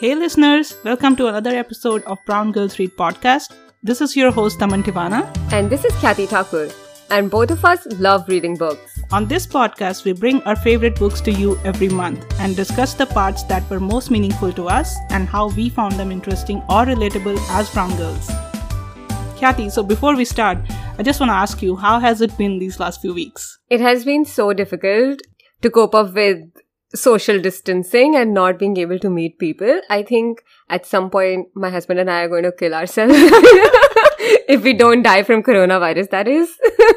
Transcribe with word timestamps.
Hey 0.00 0.16
listeners, 0.16 0.76
welcome 0.82 1.14
to 1.16 1.28
another 1.28 1.50
episode 1.50 2.02
of 2.04 2.18
Brown 2.26 2.50
Girls 2.50 2.80
Read 2.80 2.96
podcast. 2.96 3.54
This 3.84 4.00
is 4.00 4.16
your 4.16 4.32
host 4.32 4.58
Taman 4.58 4.82
Tivana. 4.82 5.22
And 5.52 5.70
this 5.70 5.84
is 5.84 5.92
Khyati 5.92 6.26
Thakur. 6.26 6.68
And 7.10 7.30
both 7.30 7.52
of 7.52 7.64
us 7.64 7.86
love 8.00 8.28
reading 8.28 8.56
books. 8.56 9.00
On 9.12 9.28
this 9.28 9.46
podcast, 9.46 10.04
we 10.04 10.12
bring 10.12 10.42
our 10.42 10.56
favorite 10.56 10.96
books 10.96 11.20
to 11.20 11.30
you 11.30 11.56
every 11.64 11.88
month 11.88 12.26
and 12.40 12.56
discuss 12.56 12.94
the 12.94 13.06
parts 13.06 13.44
that 13.44 13.70
were 13.70 13.78
most 13.78 14.10
meaningful 14.10 14.52
to 14.54 14.66
us 14.68 14.96
and 15.10 15.28
how 15.28 15.50
we 15.50 15.68
found 15.68 15.92
them 15.94 16.10
interesting 16.10 16.58
or 16.68 16.84
relatable 16.84 17.38
as 17.50 17.70
brown 17.70 17.96
girls. 17.96 18.26
Khyati, 19.38 19.70
so 19.70 19.84
before 19.84 20.16
we 20.16 20.24
start, 20.24 20.58
I 20.98 21.04
just 21.04 21.20
want 21.20 21.30
to 21.30 21.34
ask 21.34 21.62
you, 21.62 21.76
how 21.76 22.00
has 22.00 22.20
it 22.20 22.36
been 22.36 22.58
these 22.58 22.80
last 22.80 23.00
few 23.00 23.14
weeks? 23.14 23.60
It 23.70 23.80
has 23.80 24.04
been 24.04 24.24
so 24.24 24.52
difficult 24.52 25.20
to 25.62 25.70
cope 25.70 25.94
up 25.94 26.14
with 26.14 26.50
social 26.94 27.40
distancing 27.40 28.16
and 28.16 28.32
not 28.32 28.58
being 28.58 28.76
able 28.76 28.98
to 28.98 29.10
meet 29.10 29.38
people. 29.38 29.80
I 29.90 30.02
think 30.02 30.42
at 30.68 30.86
some 30.86 31.10
point 31.10 31.48
my 31.54 31.70
husband 31.70 32.00
and 32.00 32.10
I 32.10 32.22
are 32.22 32.28
going 32.28 32.44
to 32.44 32.52
kill 32.52 32.74
ourselves 32.74 33.14
if 34.48 34.62
we 34.62 34.72
don't 34.72 35.02
die 35.02 35.22
from 35.22 35.42
coronavirus, 35.42 36.10
that 36.10 36.28
is. 36.28 36.50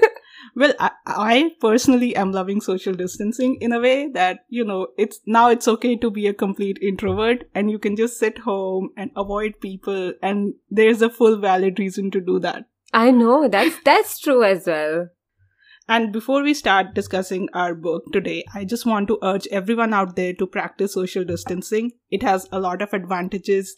well, 0.55 0.73
I, 0.79 0.91
I, 1.05 1.51
personally 1.59 2.15
am 2.15 2.31
loving 2.31 2.61
social 2.61 2.93
distancing 2.93 3.57
in 3.61 3.71
a 3.71 3.79
way 3.79 4.09
that, 4.09 4.39
you 4.49 4.63
know, 4.63 4.87
it's 4.97 5.19
now 5.25 5.49
it's 5.49 5.67
okay 5.67 5.95
to 5.97 6.11
be 6.11 6.27
a 6.27 6.33
complete 6.33 6.77
introvert 6.81 7.49
and 7.53 7.71
you 7.71 7.79
can 7.79 7.95
just 7.95 8.17
sit 8.17 8.39
home 8.39 8.91
and 8.95 9.11
avoid 9.15 9.59
people 9.61 10.13
and 10.21 10.53
there's 10.69 11.01
a 11.01 11.09
full 11.09 11.37
valid 11.37 11.79
reason 11.79 12.11
to 12.11 12.21
do 12.21 12.39
that. 12.39 12.65
I 12.93 13.11
know, 13.11 13.47
that's 13.47 13.75
that's 13.83 14.19
true 14.19 14.43
as 14.43 14.65
well. 14.65 15.09
And 15.89 16.11
before 16.11 16.43
we 16.43 16.53
start 16.53 16.93
discussing 16.93 17.47
our 17.53 17.73
book 17.73 18.03
today, 18.11 18.43
I 18.53 18.65
just 18.65 18.85
want 18.85 19.07
to 19.07 19.19
urge 19.23 19.47
everyone 19.51 19.93
out 19.93 20.17
there 20.17 20.33
to 20.33 20.45
practice 20.45 20.93
social 20.93 21.23
distancing. 21.23 21.91
It 22.11 22.23
has 22.23 22.47
a 22.51 22.59
lot 22.59 22.81
of 22.81 22.93
advantages 22.93 23.73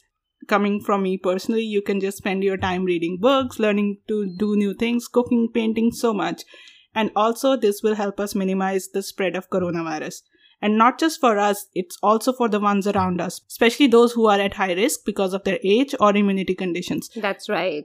coming 0.48 0.82
from 0.82 1.04
me 1.04 1.18
personally. 1.18 1.64
You 1.64 1.84
can 1.84 2.00
just 2.00 2.18
spend 2.18 2.44
your 2.44 2.58
time 2.58 2.84
reading 2.84 3.20
books, 3.22 3.60
learning 3.60 3.98
to 4.08 4.36
do 4.38 4.56
new 4.56 4.74
things, 4.74 5.08
cooking, 5.08 5.50
painting, 5.54 5.92
so 5.92 6.12
much. 6.12 6.44
And 6.96 7.12
also, 7.16 7.56
this 7.56 7.84
will 7.84 7.94
help 7.94 8.20
us 8.20 8.34
minimize 8.34 8.90
the 8.92 9.04
spread 9.04 9.36
of 9.36 9.52
coronavirus. 9.52 10.22
And 10.62 10.78
not 10.78 11.00
just 11.00 11.20
for 11.22 11.38
us, 11.38 11.68
it's 11.76 11.98
also 12.02 12.34
for 12.34 12.50
the 12.50 12.60
ones 12.60 12.88
around 12.88 13.22
us, 13.22 13.42
especially 13.48 13.86
those 13.86 14.14
who 14.14 14.26
are 14.26 14.40
at 14.40 14.56
high 14.56 14.74
risk 14.74 15.02
because 15.06 15.34
of 15.34 15.44
their 15.44 15.60
age 15.64 15.94
or 16.00 16.16
immunity 16.16 16.56
conditions. 16.56 17.10
That's 17.16 17.48
right. 17.48 17.84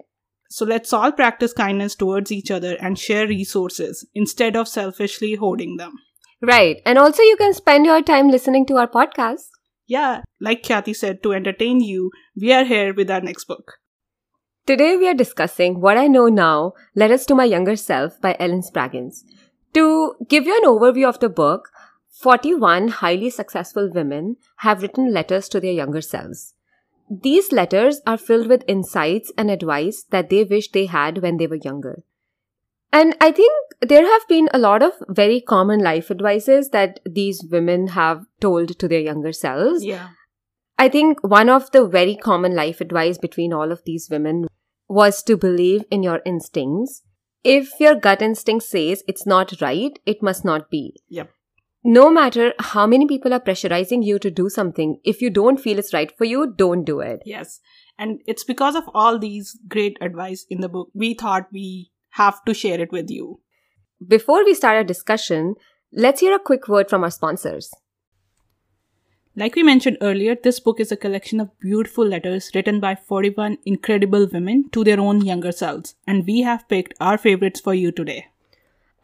So 0.50 0.64
let's 0.64 0.92
all 0.92 1.12
practice 1.12 1.52
kindness 1.52 1.94
towards 1.94 2.30
each 2.30 2.50
other 2.50 2.76
and 2.80 2.98
share 2.98 3.26
resources 3.26 4.06
instead 4.14 4.56
of 4.56 4.68
selfishly 4.68 5.34
hoarding 5.34 5.76
them. 5.76 5.94
Right. 6.40 6.80
And 6.84 6.98
also, 6.98 7.22
you 7.22 7.36
can 7.36 7.54
spend 7.54 7.86
your 7.86 8.02
time 8.02 8.28
listening 8.28 8.66
to 8.66 8.76
our 8.76 8.88
podcast. 8.88 9.48
Yeah, 9.86 10.22
like 10.40 10.62
Khyati 10.62 10.94
said, 10.94 11.22
to 11.22 11.32
entertain 11.32 11.80
you, 11.80 12.10
we 12.40 12.52
are 12.52 12.64
here 12.64 12.94
with 12.94 13.10
our 13.10 13.20
next 13.20 13.44
book. 13.44 13.74
Today, 14.66 14.96
we 14.96 15.08
are 15.08 15.14
discussing 15.14 15.80
What 15.80 15.98
I 15.98 16.06
Know 16.06 16.28
Now 16.28 16.72
Letters 16.94 17.26
to 17.26 17.34
My 17.34 17.44
Younger 17.44 17.76
Self 17.76 18.20
by 18.20 18.34
Ellyn 18.40 18.62
Spragins. 18.62 19.24
To 19.74 20.14
give 20.28 20.46
you 20.46 20.56
an 20.56 20.68
overview 20.68 21.08
of 21.08 21.20
the 21.20 21.28
book, 21.28 21.68
41 22.20 22.88
highly 22.88 23.28
successful 23.28 23.90
women 23.92 24.36
have 24.58 24.82
written 24.82 25.12
letters 25.12 25.48
to 25.50 25.60
their 25.60 25.72
younger 25.72 26.00
selves. 26.00 26.54
These 27.10 27.52
letters 27.52 28.00
are 28.06 28.16
filled 28.16 28.46
with 28.46 28.64
insights 28.66 29.30
and 29.36 29.50
advice 29.50 30.04
that 30.10 30.30
they 30.30 30.44
wish 30.44 30.70
they 30.70 30.86
had 30.86 31.18
when 31.18 31.36
they 31.36 31.46
were 31.46 31.60
younger. 31.62 32.02
And 32.92 33.16
I 33.20 33.32
think 33.32 33.52
there 33.80 34.06
have 34.06 34.28
been 34.28 34.48
a 34.54 34.58
lot 34.58 34.82
of 34.82 34.92
very 35.08 35.40
common 35.40 35.80
life 35.80 36.10
advices 36.10 36.70
that 36.70 37.00
these 37.04 37.44
women 37.50 37.88
have 37.88 38.24
told 38.40 38.78
to 38.78 38.88
their 38.88 39.00
younger 39.00 39.32
selves. 39.32 39.84
Yeah. 39.84 40.10
I 40.78 40.88
think 40.88 41.18
one 41.22 41.48
of 41.48 41.70
the 41.72 41.86
very 41.86 42.16
common 42.16 42.54
life 42.54 42.80
advice 42.80 43.18
between 43.18 43.52
all 43.52 43.70
of 43.70 43.82
these 43.84 44.08
women 44.10 44.46
was 44.88 45.22
to 45.24 45.36
believe 45.36 45.84
in 45.90 46.02
your 46.02 46.20
instincts. 46.24 47.02
If 47.42 47.72
your 47.80 47.94
gut 47.94 48.22
instinct 48.22 48.64
says 48.64 49.02
it's 49.06 49.26
not 49.26 49.60
right, 49.60 49.98
it 50.06 50.22
must 50.22 50.44
not 50.44 50.70
be. 50.70 50.96
Yep 51.08 51.30
no 51.84 52.10
matter 52.10 52.54
how 52.58 52.86
many 52.86 53.06
people 53.06 53.34
are 53.34 53.40
pressurizing 53.40 54.02
you 54.02 54.18
to 54.18 54.30
do 54.30 54.48
something, 54.48 54.98
if 55.04 55.20
you 55.20 55.28
don't 55.28 55.60
feel 55.60 55.78
it's 55.78 55.92
right 55.92 56.16
for 56.16 56.24
you, 56.24 56.52
don't 56.56 56.84
do 56.84 57.00
it. 57.00 57.22
Yes. 57.26 57.60
And 57.98 58.20
it's 58.26 58.42
because 58.42 58.74
of 58.74 58.88
all 58.94 59.18
these 59.18 59.58
great 59.68 59.98
advice 60.00 60.46
in 60.48 60.60
the 60.60 60.68
book, 60.68 60.88
we 60.94 61.12
thought 61.12 61.52
we 61.52 61.92
have 62.12 62.42
to 62.46 62.54
share 62.54 62.80
it 62.80 62.90
with 62.90 63.10
you. 63.10 63.40
Before 64.06 64.44
we 64.44 64.54
start 64.54 64.76
our 64.76 64.84
discussion, 64.84 65.56
let's 65.92 66.20
hear 66.20 66.34
a 66.34 66.40
quick 66.40 66.68
word 66.68 66.88
from 66.88 67.04
our 67.04 67.10
sponsors. 67.10 67.70
Like 69.36 69.54
we 69.54 69.62
mentioned 69.62 69.98
earlier, 70.00 70.36
this 70.36 70.60
book 70.60 70.78
is 70.80 70.92
a 70.92 70.96
collection 70.96 71.40
of 71.40 71.58
beautiful 71.58 72.06
letters 72.06 72.50
written 72.54 72.80
by 72.80 72.94
41 72.94 73.58
incredible 73.66 74.28
women 74.32 74.70
to 74.70 74.84
their 74.84 75.00
own 75.00 75.24
younger 75.24 75.52
selves, 75.52 75.96
and 76.06 76.24
we 76.24 76.42
have 76.42 76.68
picked 76.68 76.94
our 77.00 77.18
favorites 77.18 77.60
for 77.60 77.74
you 77.74 77.90
today. 77.90 78.26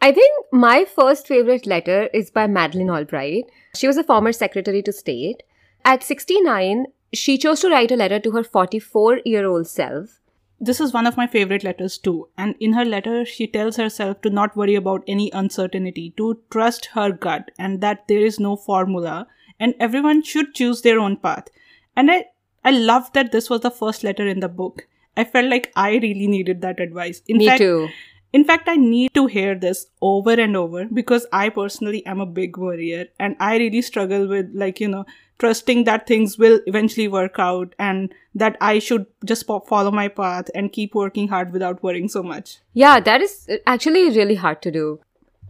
I 0.03 0.11
think 0.11 0.47
my 0.51 0.83
first 0.83 1.27
favorite 1.27 1.67
letter 1.67 2.09
is 2.11 2.31
by 2.31 2.47
Madeleine 2.47 2.89
Albright. 2.89 3.45
She 3.75 3.85
was 3.85 3.97
a 3.97 4.03
former 4.03 4.31
Secretary 4.31 4.81
to 4.81 4.91
State. 4.91 5.43
At 5.85 6.01
69, 6.03 6.87
she 7.13 7.37
chose 7.37 7.59
to 7.59 7.69
write 7.69 7.91
a 7.91 7.95
letter 7.95 8.19
to 8.19 8.31
her 8.31 8.43
44 8.43 9.19
year 9.25 9.45
old 9.45 9.67
self. 9.67 10.19
This 10.59 10.79
is 10.79 10.93
one 10.93 11.05
of 11.05 11.17
my 11.17 11.27
favorite 11.27 11.63
letters 11.63 11.99
too. 11.99 12.29
And 12.35 12.55
in 12.59 12.73
her 12.73 12.85
letter, 12.85 13.25
she 13.25 13.45
tells 13.45 13.75
herself 13.77 14.21
to 14.21 14.31
not 14.31 14.55
worry 14.55 14.75
about 14.75 15.03
any 15.07 15.31
uncertainty, 15.33 16.13
to 16.17 16.39
trust 16.49 16.87
her 16.93 17.11
gut, 17.11 17.51
and 17.59 17.81
that 17.81 18.07
there 18.07 18.25
is 18.25 18.39
no 18.39 18.55
formula, 18.55 19.27
and 19.59 19.75
everyone 19.79 20.23
should 20.23 20.55
choose 20.55 20.81
their 20.81 20.99
own 20.99 21.17
path. 21.17 21.47
And 21.95 22.09
I, 22.11 22.25
I 22.63 22.71
love 22.71 23.11
that 23.13 23.31
this 23.31 23.49
was 23.49 23.61
the 23.61 23.71
first 23.71 24.03
letter 24.03 24.27
in 24.27 24.39
the 24.39 24.49
book. 24.49 24.87
I 25.17 25.25
felt 25.25 25.49
like 25.49 25.71
I 25.75 25.91
really 25.93 26.27
needed 26.27 26.61
that 26.61 26.79
advice. 26.79 27.21
In 27.27 27.37
Me 27.37 27.47
fact, 27.47 27.59
too. 27.59 27.89
In 28.33 28.45
fact, 28.45 28.69
I 28.69 28.77
need 28.77 29.13
to 29.13 29.27
hear 29.27 29.55
this 29.55 29.87
over 30.01 30.31
and 30.31 30.55
over 30.55 30.85
because 30.85 31.25
I 31.33 31.49
personally 31.49 32.05
am 32.05 32.21
a 32.21 32.25
big 32.25 32.57
worrier 32.57 33.07
and 33.19 33.35
I 33.39 33.57
really 33.57 33.81
struggle 33.81 34.27
with, 34.27 34.49
like, 34.53 34.79
you 34.79 34.87
know, 34.87 35.05
trusting 35.37 35.83
that 35.83 36.07
things 36.07 36.37
will 36.37 36.61
eventually 36.65 37.07
work 37.09 37.39
out 37.39 37.75
and 37.77 38.13
that 38.33 38.55
I 38.61 38.79
should 38.79 39.05
just 39.25 39.45
follow 39.45 39.91
my 39.91 40.07
path 40.07 40.49
and 40.55 40.71
keep 40.71 40.95
working 40.95 41.27
hard 41.27 41.51
without 41.51 41.83
worrying 41.83 42.07
so 42.07 42.23
much. 42.23 42.59
Yeah, 42.73 43.01
that 43.01 43.21
is 43.21 43.47
uh, 43.49 43.57
actually 43.67 44.09
really 44.09 44.35
hard 44.35 44.61
to 44.61 44.71
do. 44.71 45.01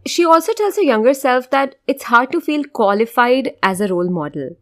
She 0.08 0.26
also 0.26 0.54
tells 0.54 0.78
her 0.78 0.82
younger 0.82 1.14
self 1.14 1.52
that 1.52 1.76
it's 1.86 2.06
hard 2.06 2.32
to 2.32 2.42
feel 2.42 2.64
qualified 2.64 3.54
as 3.62 3.80
a 3.80 3.88
role 3.88 4.10
model. 4.10 4.56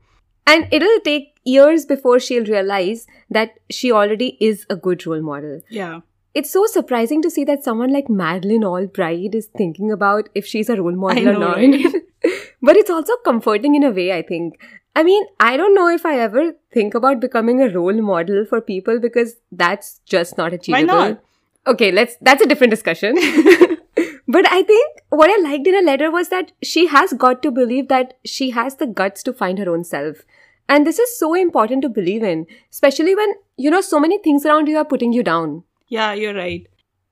And 0.46 0.68
it'll 0.74 1.00
take 1.06 1.36
years 1.46 1.86
before 1.86 2.20
she'll 2.20 2.46
realize 2.46 3.08
that 3.30 3.60
she 3.70 3.92
already 3.92 4.36
is 4.42 4.66
a 4.70 4.76
good 4.76 5.06
role 5.08 5.22
model. 5.22 5.62
Yeah 5.70 6.02
it's 6.34 6.52
so 6.52 6.66
surprising 6.66 7.22
to 7.22 7.30
see 7.30 7.44
that 7.46 7.64
someone 7.64 7.92
like 7.92 8.10
Madeleine 8.10 8.64
Albright 8.64 9.34
is 9.34 9.48
thinking 9.58 9.92
about 9.92 10.30
if 10.36 10.46
she's 10.46 10.70
a 10.70 10.76
role 10.82 10.96
model 10.96 11.24
know, 11.24 11.36
or 11.36 11.40
not. 11.40 11.58
Right? 11.58 11.96
but 12.62 12.76
it's 12.76 12.90
also 12.90 13.14
comforting 13.26 13.76
in 13.76 13.84
a 13.84 13.92
way, 13.92 14.14
I 14.14 14.22
think. 14.22 14.60
I 14.96 15.04
mean, 15.04 15.24
I 15.40 15.56
don't 15.58 15.76
know 15.76 15.88
if 15.88 16.06
I 16.06 16.20
ever 16.20 16.54
think 16.72 16.94
about 16.94 17.20
becoming 17.20 17.62
a 17.62 17.70
role 17.70 18.02
model 18.02 18.46
for 18.46 18.60
people 18.60 19.00
because 19.00 19.36
that's 19.52 20.02
just 20.06 20.38
not 20.38 20.54
achievable. 20.54 20.88
Why 20.88 21.10
not? 21.10 21.22
Okay, 21.68 21.92
let's 21.92 22.16
that's 22.22 22.42
a 22.42 22.48
different 22.48 22.72
discussion. 22.72 23.16
but 24.28 24.52
I 24.52 24.64
think 24.64 25.02
what 25.10 25.30
I 25.30 25.42
liked 25.42 25.68
in 25.68 25.76
her 25.76 25.82
letter 25.82 26.12
was 26.12 26.30
that 26.30 26.52
she 26.64 26.88
has 26.88 27.14
got 27.14 27.42
to 27.44 27.52
believe 27.52 27.88
that 27.90 28.18
she 28.26 28.50
has 28.52 28.76
the 28.76 28.88
guts 28.88 29.24
to 29.24 29.34
find 29.34 29.60
her 29.60 29.70
own 29.70 29.84
self. 29.84 30.24
And 30.68 30.86
this 30.86 31.00
is 31.00 31.18
so 31.18 31.34
important 31.34 31.82
to 31.82 31.90
believe 31.90 32.22
in, 32.22 32.46
especially 32.72 33.16
when, 33.16 33.34
you 33.58 33.72
know, 33.72 33.82
so 33.82 34.00
many 34.00 34.20
things 34.20 34.46
around 34.46 34.68
you 34.68 34.78
are 34.78 34.86
putting 34.86 35.14
you 35.14 35.24
down. 35.24 35.64
Yeah, 35.90 36.14
you're 36.14 36.36
right. 36.36 36.68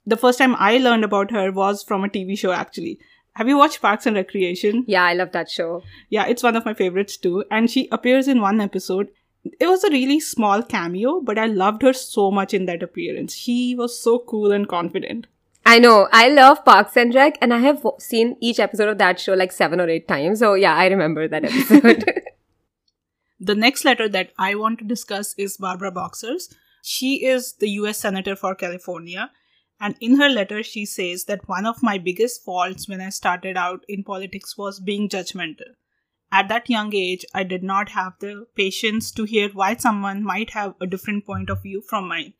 The 0.05 0.17
first 0.17 0.37
time 0.39 0.55
I 0.55 0.77
learned 0.77 1.03
about 1.03 1.31
her 1.31 1.51
was 1.51 1.83
from 1.83 2.05
a 2.05 2.07
TV 2.07 2.37
show, 2.37 2.51
actually. 2.51 2.99
Have 3.33 3.47
you 3.47 3.57
watched 3.57 3.81
Parks 3.81 4.05
and 4.05 4.15
Recreation? 4.15 4.83
Yeah, 4.87 5.03
I 5.03 5.13
love 5.13 5.31
that 5.33 5.49
show. 5.49 5.83
Yeah, 6.09 6.25
it's 6.25 6.41
one 6.41 6.55
of 6.55 6.65
my 6.65 6.73
favorites 6.73 7.17
too. 7.17 7.43
And 7.51 7.69
she 7.69 7.87
appears 7.91 8.27
in 8.27 8.41
one 8.41 8.61
episode. 8.61 9.09
It 9.59 9.67
was 9.67 9.83
a 9.83 9.91
really 9.91 10.19
small 10.19 10.63
cameo, 10.63 11.21
but 11.21 11.37
I 11.37 11.45
loved 11.45 11.81
her 11.81 11.93
so 11.93 12.31
much 12.31 12.53
in 12.53 12.65
that 12.65 12.81
appearance. 12.81 13.35
She 13.35 13.75
was 13.75 14.01
so 14.01 14.19
cool 14.19 14.51
and 14.51 14.67
confident. 14.67 15.27
I 15.65 15.79
know. 15.79 16.07
I 16.11 16.29
love 16.29 16.63
Parks 16.63 16.95
and 16.97 17.13
Rec, 17.13 17.37
and 17.41 17.53
I 17.53 17.59
have 17.59 17.85
seen 17.99 18.37
each 18.39 18.59
episode 18.59 18.89
of 18.89 18.97
that 18.99 19.19
show 19.19 19.33
like 19.33 19.51
seven 19.51 19.81
or 19.81 19.89
eight 19.89 20.07
times. 20.07 20.39
So, 20.39 20.53
yeah, 20.53 20.75
I 20.75 20.87
remember 20.87 21.27
that 21.27 21.43
episode. 21.43 22.05
the 23.39 23.55
next 23.55 23.83
letter 23.85 24.07
that 24.09 24.31
I 24.39 24.55
want 24.55 24.79
to 24.79 24.85
discuss 24.85 25.35
is 25.37 25.57
Barbara 25.57 25.91
Boxer's. 25.91 26.55
She 26.81 27.25
is 27.25 27.53
the 27.53 27.69
US 27.81 27.99
Senator 27.99 28.35
for 28.35 28.55
California. 28.55 29.31
And 29.79 29.95
in 30.01 30.17
her 30.17 30.29
letter, 30.29 30.63
she 30.63 30.85
says 30.85 31.25
that 31.25 31.47
one 31.47 31.65
of 31.65 31.83
my 31.83 31.97
biggest 31.97 32.43
faults 32.43 32.87
when 32.87 33.01
I 33.01 33.09
started 33.09 33.57
out 33.57 33.83
in 33.87 34.03
politics 34.03 34.57
was 34.57 34.79
being 34.79 35.07
judgmental. 35.07 35.75
At 36.31 36.49
that 36.49 36.69
young 36.69 36.93
age, 36.93 37.25
I 37.33 37.43
did 37.43 37.63
not 37.63 37.89
have 37.89 38.13
the 38.19 38.47
patience 38.55 39.11
to 39.11 39.23
hear 39.23 39.49
why 39.49 39.75
someone 39.75 40.23
might 40.23 40.49
have 40.51 40.75
a 40.81 40.87
different 40.87 41.25
point 41.25 41.49
of 41.49 41.61
view 41.61 41.81
from 41.81 42.07
mine. 42.07 42.33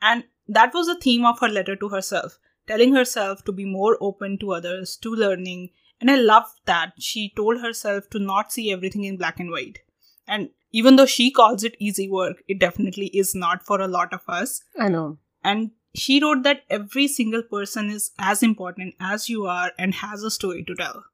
And 0.00 0.24
that 0.48 0.72
was 0.72 0.86
the 0.86 0.98
theme 0.98 1.26
of 1.26 1.40
her 1.40 1.48
letter 1.48 1.76
to 1.76 1.88
herself, 1.88 2.38
telling 2.66 2.94
herself 2.94 3.44
to 3.44 3.52
be 3.52 3.64
more 3.64 3.98
open 4.00 4.38
to 4.38 4.52
others, 4.52 4.96
to 4.98 5.14
learning. 5.14 5.70
And 6.00 6.10
I 6.10 6.16
loved 6.16 6.60
that 6.66 6.94
she 6.98 7.32
told 7.36 7.60
herself 7.60 8.08
to 8.10 8.18
not 8.18 8.52
see 8.52 8.72
everything 8.72 9.04
in 9.04 9.16
black 9.16 9.40
and 9.40 9.50
white. 9.50 9.80
And 10.26 10.50
even 10.74 10.96
though 10.96 11.06
she 11.06 11.30
calls 11.30 11.62
it 11.62 11.76
easy 11.78 12.10
work, 12.10 12.42
it 12.48 12.58
definitely 12.58 13.06
is 13.06 13.32
not 13.32 13.64
for 13.64 13.80
a 13.80 13.86
lot 13.86 14.12
of 14.12 14.22
us. 14.26 14.60
I 14.76 14.88
know. 14.88 15.18
And 15.44 15.70
she 15.94 16.20
wrote 16.20 16.42
that 16.42 16.62
every 16.68 17.06
single 17.06 17.44
person 17.44 17.90
is 17.90 18.10
as 18.18 18.42
important 18.42 18.96
as 18.98 19.28
you 19.28 19.46
are 19.46 19.70
and 19.78 19.94
has 19.94 20.24
a 20.24 20.32
story 20.32 20.64
to 20.64 20.74
tell. 20.74 21.04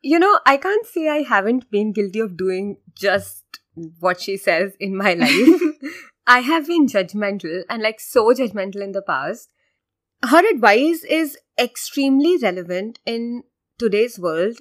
You 0.00 0.18
know, 0.18 0.40
I 0.46 0.56
can't 0.56 0.86
say 0.86 1.06
I 1.10 1.18
haven't 1.18 1.70
been 1.70 1.92
guilty 1.92 2.18
of 2.20 2.38
doing 2.38 2.78
just 2.94 3.60
what 3.74 4.22
she 4.22 4.38
says 4.38 4.72
in 4.80 4.96
my 4.96 5.12
life. 5.24 5.60
I 6.26 6.40
have 6.40 6.66
been 6.66 6.86
judgmental 6.86 7.64
and 7.68 7.82
like 7.82 8.00
so 8.00 8.32
judgmental 8.32 8.82
in 8.82 8.92
the 8.92 9.02
past. 9.02 9.50
Her 10.22 10.48
advice 10.48 11.04
is 11.04 11.36
extremely 11.58 12.38
relevant 12.38 13.00
in 13.04 13.42
today's 13.78 14.18
world 14.18 14.60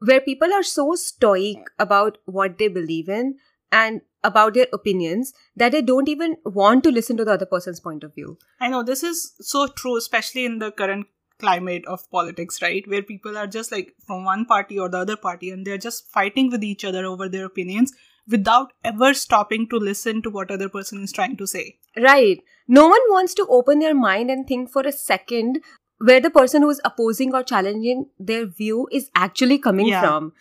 where 0.00 0.20
people 0.20 0.52
are 0.52 0.64
so 0.64 0.96
stoic 0.96 1.58
about 1.78 2.18
what 2.24 2.58
they 2.58 2.66
believe 2.66 3.08
in 3.08 3.36
and 3.72 4.02
about 4.22 4.54
their 4.54 4.68
opinions 4.72 5.32
that 5.56 5.72
they 5.72 5.82
don't 5.82 6.08
even 6.08 6.36
want 6.44 6.84
to 6.84 6.90
listen 6.92 7.16
to 7.16 7.24
the 7.24 7.32
other 7.32 7.46
person's 7.46 7.80
point 7.80 8.04
of 8.04 8.14
view. 8.14 8.38
I 8.60 8.68
know 8.68 8.82
this 8.84 9.02
is 9.02 9.32
so 9.40 9.66
true, 9.66 9.96
especially 9.96 10.44
in 10.44 10.58
the 10.60 10.70
current 10.70 11.06
climate 11.40 11.84
of 11.86 12.08
politics, 12.10 12.62
right? 12.62 12.86
Where 12.86 13.02
people 13.02 13.36
are 13.36 13.48
just 13.48 13.72
like 13.72 13.94
from 14.06 14.24
one 14.24 14.44
party 14.44 14.78
or 14.78 14.88
the 14.88 14.98
other 14.98 15.16
party 15.16 15.50
and 15.50 15.66
they're 15.66 15.78
just 15.78 16.06
fighting 16.08 16.50
with 16.50 16.62
each 16.62 16.84
other 16.84 17.04
over 17.04 17.28
their 17.28 17.46
opinions 17.46 17.92
without 18.28 18.72
ever 18.84 19.12
stopping 19.12 19.68
to 19.70 19.76
listen 19.76 20.22
to 20.22 20.30
what 20.30 20.52
other 20.52 20.68
person 20.68 21.02
is 21.02 21.10
trying 21.12 21.36
to 21.38 21.46
say. 21.46 21.78
Right. 21.96 22.40
No 22.68 22.86
one 22.86 23.00
wants 23.08 23.34
to 23.34 23.46
open 23.50 23.80
their 23.80 23.94
mind 23.94 24.30
and 24.30 24.46
think 24.46 24.70
for 24.70 24.82
a 24.82 24.92
second 24.92 25.58
where 25.98 26.20
the 26.20 26.30
person 26.30 26.62
who 26.62 26.70
is 26.70 26.80
opposing 26.84 27.34
or 27.34 27.42
challenging 27.42 28.06
their 28.18 28.46
view 28.46 28.88
is 28.92 29.10
actually 29.16 29.58
coming 29.58 29.86
Yeah. 29.88 30.00
from. 30.02 30.32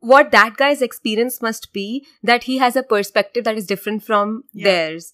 What 0.00 0.30
that 0.32 0.56
guy's 0.56 0.82
experience 0.82 1.40
must 1.42 1.72
be 1.72 2.06
that 2.22 2.44
he 2.44 2.58
has 2.58 2.74
a 2.76 2.82
perspective 2.82 3.44
that 3.44 3.56
is 3.56 3.66
different 3.66 4.02
from 4.02 4.44
Yeah. 4.52 4.64
theirs. 4.64 5.12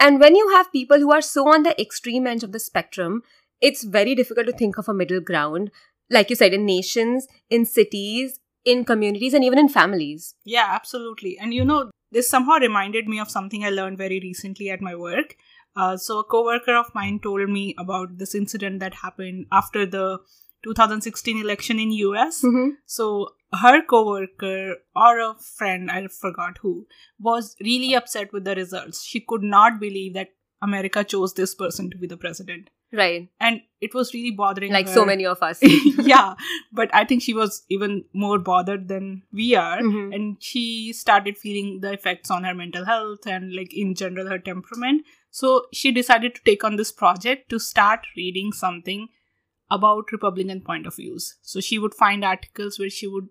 And 0.00 0.20
when 0.20 0.36
you 0.36 0.50
have 0.50 0.72
people 0.72 0.98
who 0.98 1.12
are 1.12 1.20
so 1.20 1.48
on 1.48 1.62
the 1.62 1.80
extreme 1.80 2.26
end 2.26 2.42
of 2.44 2.52
the 2.52 2.60
spectrum, 2.60 3.22
it's 3.60 3.84
very 3.84 4.14
difficult 4.14 4.46
to 4.46 4.52
think 4.52 4.78
of 4.78 4.88
a 4.88 4.94
middle 4.94 5.20
ground. 5.20 5.70
Like 6.10 6.30
you 6.30 6.36
said, 6.36 6.54
in 6.54 6.64
nations, 6.64 7.26
in 7.50 7.64
cities, 7.64 8.40
in 8.64 8.84
communities, 8.84 9.34
and 9.34 9.44
even 9.44 9.58
in 9.58 9.68
families. 9.68 10.34
Yeah, 10.44 10.66
absolutely. 10.70 11.38
And 11.38 11.52
you 11.52 11.64
know, 11.64 11.90
this 12.10 12.28
somehow 12.28 12.58
reminded 12.58 13.08
me 13.08 13.18
of 13.18 13.30
something 13.30 13.64
I 13.64 13.70
learned 13.70 13.98
very 13.98 14.20
recently 14.20 14.70
at 14.70 14.80
my 14.80 14.94
work. 14.94 15.36
Uh, 15.76 15.96
so, 15.96 16.18
a 16.18 16.24
coworker 16.24 16.74
of 16.74 16.94
mine 16.94 17.20
told 17.22 17.48
me 17.48 17.74
about 17.78 18.18
this 18.18 18.34
incident 18.34 18.80
that 18.80 18.94
happened 18.94 19.46
after 19.52 19.84
the 19.86 20.18
2016 20.64 21.40
election 21.40 21.78
in 21.78 21.90
US. 21.92 22.42
Mm-hmm. 22.42 22.70
So, 22.86 23.30
her 23.52 23.82
coworker 23.82 24.76
or 24.94 25.18
a 25.20 25.34
friend, 25.34 25.90
I 25.90 26.06
forgot 26.08 26.58
who, 26.60 26.86
was 27.18 27.56
really 27.60 27.94
upset 27.94 28.32
with 28.32 28.44
the 28.44 28.54
results. 28.54 29.04
She 29.04 29.20
could 29.20 29.42
not 29.42 29.80
believe 29.80 30.14
that 30.14 30.28
America 30.60 31.04
chose 31.04 31.34
this 31.34 31.54
person 31.54 31.90
to 31.90 31.96
be 31.96 32.06
the 32.06 32.16
president. 32.16 32.68
Right. 32.92 33.28
And 33.38 33.60
it 33.82 33.94
was 33.94 34.14
really 34.14 34.30
bothering 34.30 34.72
Like 34.72 34.88
her. 34.88 34.94
so 34.94 35.04
many 35.04 35.26
of 35.26 35.42
us. 35.42 35.58
yeah, 35.98 36.34
but 36.72 36.88
I 36.94 37.04
think 37.04 37.22
she 37.22 37.34
was 37.34 37.62
even 37.68 38.04
more 38.14 38.38
bothered 38.38 38.88
than 38.88 39.22
we 39.30 39.54
are. 39.54 39.78
Mhm. 39.78 40.14
And 40.14 40.36
she 40.42 40.92
started 40.94 41.36
feeling 41.36 41.80
the 41.80 41.92
effects 41.92 42.30
on 42.30 42.44
her 42.44 42.54
mental 42.54 42.86
health 42.86 43.26
and, 43.26 43.54
like, 43.54 43.74
in 43.74 43.94
general, 43.94 44.26
her 44.28 44.38
temperament. 44.38 45.04
So 45.30 45.66
she 45.72 45.92
decided 45.92 46.34
to 46.34 46.42
take 46.44 46.64
on 46.64 46.76
this 46.76 46.90
project 46.90 47.50
to 47.50 47.58
start 47.58 48.06
reading 48.16 48.52
something 48.52 49.08
about 49.70 50.12
Republican 50.12 50.60
point 50.60 50.86
of 50.86 50.96
views. 50.96 51.36
So 51.42 51.60
she 51.60 51.78
would 51.78 51.94
find 51.94 52.24
articles 52.24 52.78
where 52.78 52.90
she 52.90 53.06
would 53.06 53.28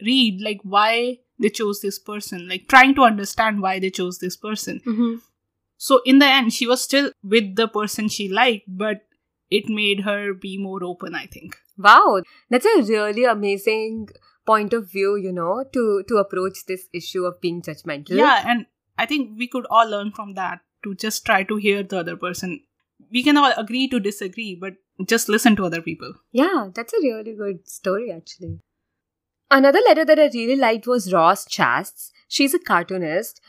read, 0.00 0.40
like, 0.40 0.60
why 0.62 1.18
they 1.38 1.48
chose 1.48 1.80
this 1.80 1.98
person, 1.98 2.48
like, 2.48 2.68
trying 2.68 2.94
to 2.96 3.02
understand 3.02 3.62
why 3.62 3.78
they 3.78 3.90
chose 3.90 4.18
this 4.18 4.36
person. 4.36 4.80
Mm-hmm. 4.86 5.14
So 5.76 6.00
in 6.04 6.18
the 6.18 6.26
end, 6.26 6.52
she 6.52 6.66
was 6.66 6.82
still 6.82 7.12
with 7.22 7.54
the 7.56 7.68
person 7.68 8.08
she 8.08 8.28
liked, 8.28 8.64
but 8.66 9.02
it 9.50 9.68
made 9.68 10.00
her 10.00 10.34
be 10.34 10.58
more 10.58 10.82
open, 10.82 11.14
I 11.14 11.26
think. 11.26 11.56
Wow, 11.78 12.22
that's 12.50 12.66
a 12.66 12.82
really 12.82 13.24
amazing 13.24 14.08
point 14.44 14.72
of 14.72 14.90
view, 14.90 15.16
you 15.16 15.32
know, 15.32 15.64
to 15.72 16.02
to 16.08 16.16
approach 16.16 16.64
this 16.66 16.88
issue 16.92 17.24
of 17.24 17.40
being 17.40 17.62
judgmental. 17.62 18.16
Yeah, 18.16 18.42
and 18.44 18.66
I 18.98 19.06
think 19.06 19.38
we 19.38 19.46
could 19.46 19.66
all 19.70 19.88
learn 19.88 20.10
from 20.10 20.34
that 20.34 20.60
to 20.82 20.94
just 20.94 21.24
try 21.24 21.44
to 21.44 21.56
hear 21.56 21.82
the 21.82 21.98
other 21.98 22.16
person. 22.16 22.60
We 23.12 23.22
can 23.22 23.36
all 23.36 23.52
agree 23.56 23.86
to 23.88 24.00
disagree, 24.00 24.56
but 24.60 24.74
just 25.06 25.28
listen 25.28 25.56
to 25.56 25.64
other 25.64 25.82
people. 25.82 26.14
Yeah, 26.32 26.68
that's 26.74 26.92
a 26.92 27.00
really 27.02 27.34
good 27.34 27.68
story 27.68 28.10
actually. 28.12 28.60
Another 29.50 29.80
letter 29.86 30.04
that 30.04 30.18
I 30.18 30.30
really 30.34 30.56
liked 30.56 30.86
was 30.86 31.12
Roz 31.12 31.46
Chast's. 31.46 32.12
She's 32.28 32.52
a 32.52 32.58
cartoonist. 32.58 33.40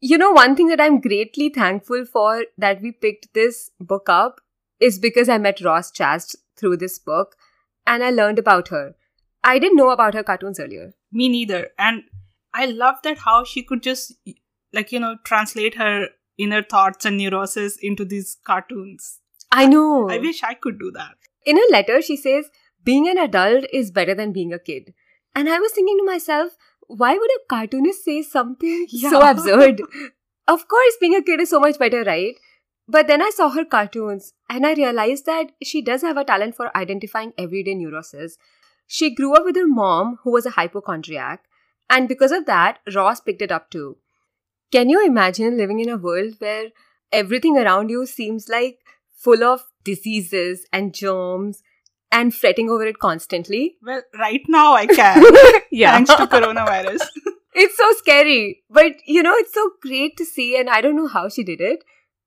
You 0.00 0.18
know, 0.18 0.32
one 0.32 0.54
thing 0.54 0.68
that 0.68 0.80
I'm 0.80 1.00
greatly 1.00 1.48
thankful 1.48 2.04
for 2.04 2.44
that 2.58 2.82
we 2.82 2.92
picked 2.92 3.32
this 3.32 3.70
book 3.80 4.08
up 4.08 4.40
is 4.78 4.98
because 4.98 5.28
I 5.28 5.38
met 5.38 5.62
Roz 5.62 5.90
Chast 5.90 6.36
through 6.56 6.76
this 6.76 6.98
book 6.98 7.36
and 7.86 8.04
I 8.04 8.10
learned 8.10 8.38
about 8.38 8.68
her. 8.68 8.94
I 9.42 9.58
didn't 9.58 9.76
know 9.76 9.90
about 9.90 10.14
her 10.14 10.22
cartoons 10.22 10.60
earlier. 10.60 10.92
Me 11.12 11.28
neither. 11.28 11.68
And 11.78 12.02
I 12.52 12.66
love 12.66 12.96
that 13.04 13.18
how 13.18 13.44
she 13.44 13.62
could 13.62 13.82
just, 13.82 14.12
like, 14.72 14.92
you 14.92 15.00
know, 15.00 15.16
translate 15.24 15.76
her 15.76 16.08
inner 16.36 16.62
thoughts 16.62 17.04
and 17.06 17.16
neuroses 17.16 17.78
into 17.80 18.04
these 18.04 18.36
cartoons. 18.44 19.20
I 19.56 19.66
know. 19.66 20.08
I 20.10 20.18
wish 20.18 20.42
I 20.42 20.54
could 20.54 20.78
do 20.78 20.90
that. 20.92 21.16
In 21.44 21.56
her 21.56 21.70
letter, 21.70 22.02
she 22.02 22.16
says, 22.16 22.50
being 22.84 23.08
an 23.08 23.18
adult 23.18 23.64
is 23.72 23.90
better 23.90 24.14
than 24.14 24.32
being 24.32 24.52
a 24.52 24.58
kid. 24.58 24.92
And 25.34 25.48
I 25.48 25.58
was 25.58 25.72
thinking 25.72 25.98
to 25.98 26.04
myself, 26.04 26.56
why 26.88 27.14
would 27.14 27.30
a 27.30 27.46
cartoonist 27.48 28.04
say 28.04 28.22
something 28.22 28.86
so 29.10 29.22
absurd? 29.22 29.80
of 30.48 30.68
course, 30.68 30.96
being 31.00 31.14
a 31.14 31.22
kid 31.22 31.40
is 31.40 31.50
so 31.50 31.60
much 31.60 31.78
better, 31.78 32.04
right? 32.04 32.34
But 32.86 33.08
then 33.08 33.22
I 33.22 33.30
saw 33.34 33.48
her 33.50 33.64
cartoons 33.64 34.34
and 34.48 34.66
I 34.66 34.74
realized 34.74 35.26
that 35.26 35.52
she 35.62 35.82
does 35.82 36.02
have 36.02 36.16
a 36.16 36.24
talent 36.24 36.54
for 36.54 36.76
identifying 36.76 37.32
everyday 37.36 37.74
neuroses. 37.74 38.38
She 38.86 39.14
grew 39.14 39.34
up 39.34 39.44
with 39.44 39.56
her 39.56 39.66
mom, 39.66 40.18
who 40.22 40.30
was 40.30 40.46
a 40.46 40.50
hypochondriac, 40.50 41.44
and 41.90 42.08
because 42.08 42.30
of 42.30 42.46
that, 42.46 42.78
Roz 42.94 43.20
picked 43.20 43.42
it 43.42 43.50
up 43.50 43.70
too. 43.70 43.96
Can 44.70 44.88
you 44.88 45.04
imagine 45.04 45.56
living 45.56 45.80
in 45.80 45.88
a 45.88 45.96
world 45.96 46.34
where 46.38 46.68
everything 47.10 47.56
around 47.56 47.88
you 47.88 48.06
seems 48.06 48.48
like 48.48 48.78
full 49.16 49.42
of 49.42 49.60
diseases 49.84 50.66
and 50.72 50.94
germs 50.94 51.62
and 52.12 52.34
fretting 52.34 52.70
over 52.70 52.86
it 52.86 52.98
constantly? 52.98 53.76
Well, 53.82 54.02
right 54.18 54.42
now 54.48 54.74
I 54.74 54.86
can, 54.86 55.24
yeah. 55.70 55.92
thanks 55.92 56.14
to 56.14 56.26
coronavirus. 56.26 57.00
it's 57.54 57.76
so 57.76 57.92
scary. 57.98 58.62
But 58.70 58.92
you 59.06 59.22
know, 59.22 59.34
it's 59.34 59.54
so 59.54 59.70
great 59.82 60.16
to 60.18 60.24
see, 60.24 60.58
and 60.58 60.70
I 60.70 60.80
don't 60.80 60.96
know 60.96 61.08
how 61.08 61.28
she 61.28 61.42
did 61.42 61.60
it, 61.60 61.84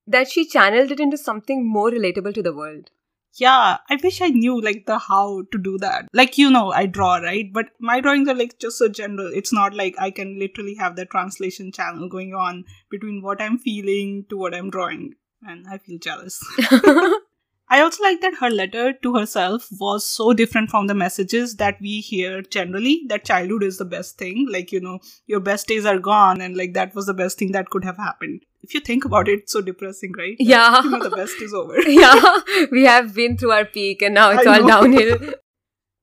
that 0.07 0.29
she 0.29 0.45
channeled 0.45 0.91
it 0.91 0.99
into 0.99 1.17
something 1.17 1.67
more 1.67 1.91
relatable 1.91 2.33
to 2.33 2.43
the 2.43 2.53
world. 2.53 2.89
Yeah, 3.35 3.77
I 3.89 3.97
wish 4.03 4.21
I 4.21 4.29
knew 4.29 4.59
like 4.59 4.85
the 4.85 4.97
how 4.97 5.43
to 5.51 5.57
do 5.57 5.77
that. 5.77 6.07
Like 6.13 6.37
you 6.37 6.49
know, 6.49 6.71
I 6.71 6.87
draw, 6.87 7.17
right? 7.17 7.45
But 7.53 7.67
my 7.79 8.01
drawings 8.01 8.27
are 8.27 8.35
like 8.35 8.59
just 8.59 8.77
so 8.77 8.89
general. 8.89 9.31
It's 9.33 9.53
not 9.53 9.73
like 9.73 9.95
I 9.99 10.11
can 10.11 10.39
literally 10.39 10.75
have 10.75 10.95
the 10.95 11.05
translation 11.05 11.71
channel 11.71 12.09
going 12.09 12.33
on 12.33 12.65
between 12.89 13.21
what 13.21 13.41
I'm 13.41 13.57
feeling 13.57 14.25
to 14.29 14.37
what 14.37 14.55
I'm 14.55 14.69
drawing. 14.69 15.13
And 15.41 15.65
I 15.69 15.77
feel 15.77 15.99
jealous. 15.99 16.43
I 17.71 17.81
also 17.81 18.01
like 18.01 18.19
that 18.21 18.35
her 18.39 18.49
letter 18.49 18.93
to 18.93 19.15
herself 19.15 19.67
was 19.79 20.07
so 20.07 20.33
different 20.33 20.71
from 20.71 20.87
the 20.87 20.95
messages 20.95 21.57
that 21.57 21.79
we 21.79 22.01
hear 22.01 22.41
generally 22.41 23.03
that 23.09 23.25
childhood 23.25 23.63
is 23.63 23.77
the 23.77 23.85
best 23.85 24.17
thing. 24.17 24.47
Like, 24.49 24.71
you 24.71 24.81
know, 24.81 24.99
your 25.27 25.39
best 25.39 25.67
days 25.67 25.85
are 25.85 25.99
gone 25.99 26.41
and 26.41 26.57
like 26.57 26.73
that 26.73 26.95
was 26.95 27.05
the 27.05 27.13
best 27.13 27.37
thing 27.37 27.51
that 27.51 27.69
could 27.69 27.85
have 27.85 27.97
happened. 27.97 28.41
If 28.61 28.73
you 28.73 28.79
think 28.79 29.05
about 29.05 29.27
it, 29.27 29.49
so 29.49 29.61
depressing, 29.61 30.13
right? 30.17 30.35
Yeah. 30.39 30.81
You 30.83 30.89
know, 30.89 31.03
the 31.03 31.15
best 31.15 31.39
is 31.41 31.53
over. 31.53 31.79
yeah, 31.87 32.39
we 32.71 32.85
have 32.85 33.13
been 33.13 33.37
through 33.37 33.51
our 33.51 33.65
peak 33.65 34.01
and 34.01 34.15
now 34.15 34.31
it's 34.31 34.47
all 34.47 34.67
downhill. 34.67 35.19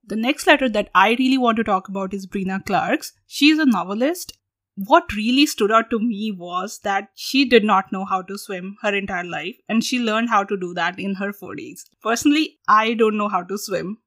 The 0.05 0.16
next 0.16 0.47
letter 0.47 0.69
that 0.69 0.88
I 0.95 1.16
really 1.19 1.37
want 1.37 1.57
to 1.57 1.64
talk 1.64 1.88
about 1.88 2.14
is 2.14 2.28
Breena 2.28 2.64
Clarke's. 2.64 3.12
She 3.26 3.50
is 3.50 3.59
a 3.59 3.66
novelist. 3.66 4.38
What 4.76 5.14
really 5.14 5.47
stood 5.47 5.73
out 5.73 5.88
to 5.90 5.99
me 5.99 6.33
was 6.33 6.80
that 6.80 7.09
she 7.14 7.47
did 7.47 7.64
not 7.64 7.92
know 7.92 8.04
how 8.04 8.21
to 8.23 8.37
swim 8.37 8.76
her 8.83 8.95
entire 8.95 9.25
life 9.25 9.56
and 9.68 9.83
she 9.83 9.99
learned 9.99 10.28
how 10.28 10.45
to 10.45 10.56
do 10.56 10.75
that 10.75 10.99
in 10.99 11.14
her 11.14 11.33
40s. 11.33 11.85
Personally, 12.02 12.59
I 12.68 12.92
don't 12.92 13.16
know 13.16 13.28
how 13.28 13.42
to 13.42 13.56
swim. 13.56 13.99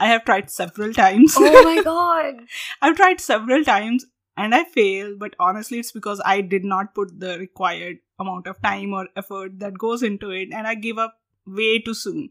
I 0.00 0.08
have 0.08 0.24
tried 0.24 0.50
several 0.50 0.92
times. 0.92 1.34
oh 1.38 1.62
my 1.62 1.82
god. 1.84 2.40
I've 2.82 2.96
tried 2.96 3.20
several 3.20 3.64
times 3.64 4.04
and 4.36 4.54
I 4.54 4.64
failed, 4.64 5.18
but 5.20 5.34
honestly, 5.38 5.78
it's 5.78 5.92
because 5.92 6.20
I 6.24 6.40
did 6.40 6.64
not 6.64 6.94
put 6.94 7.20
the 7.20 7.38
required 7.38 7.98
amount 8.18 8.48
of 8.48 8.60
time 8.60 8.92
or 8.92 9.08
effort 9.16 9.60
that 9.60 9.78
goes 9.78 10.02
into 10.02 10.30
it 10.30 10.48
and 10.52 10.66
I 10.66 10.74
give 10.74 10.98
up 10.98 11.14
way 11.46 11.78
too 11.78 11.94
soon. 11.94 12.30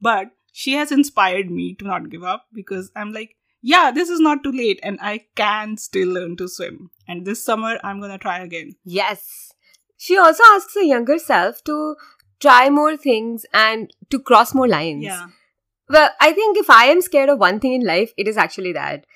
But 0.00 0.30
she 0.52 0.72
has 0.72 0.90
inspired 0.90 1.50
me 1.50 1.74
to 1.74 1.84
not 1.84 2.08
give 2.10 2.24
up 2.24 2.46
because 2.52 2.90
I'm 2.96 3.12
like, 3.12 3.36
yeah, 3.60 3.90
this 3.90 4.08
is 4.08 4.20
not 4.20 4.42
too 4.44 4.52
late 4.52 4.80
and 4.82 4.98
I 5.00 5.26
can 5.34 5.76
still 5.76 6.08
learn 6.08 6.36
to 6.36 6.48
swim. 6.48 6.90
And 7.06 7.24
this 7.24 7.44
summer, 7.44 7.78
I'm 7.82 8.00
gonna 8.00 8.18
try 8.18 8.40
again. 8.40 8.74
Yes. 8.84 9.52
She 9.96 10.16
also 10.16 10.42
asks 10.46 10.74
her 10.74 10.82
younger 10.82 11.18
self 11.18 11.62
to 11.64 11.96
try 12.40 12.70
more 12.70 12.96
things 12.96 13.44
and 13.52 13.92
to 14.10 14.20
cross 14.20 14.54
more 14.54 14.68
lines. 14.68 15.04
Yeah. 15.04 15.26
Well, 15.88 16.10
I 16.20 16.32
think 16.32 16.56
if 16.56 16.70
I 16.70 16.84
am 16.84 17.00
scared 17.00 17.30
of 17.30 17.38
one 17.38 17.60
thing 17.60 17.72
in 17.72 17.86
life, 17.86 18.12
it 18.16 18.28
is 18.28 18.36
actually 18.36 18.72
that. 18.74 19.06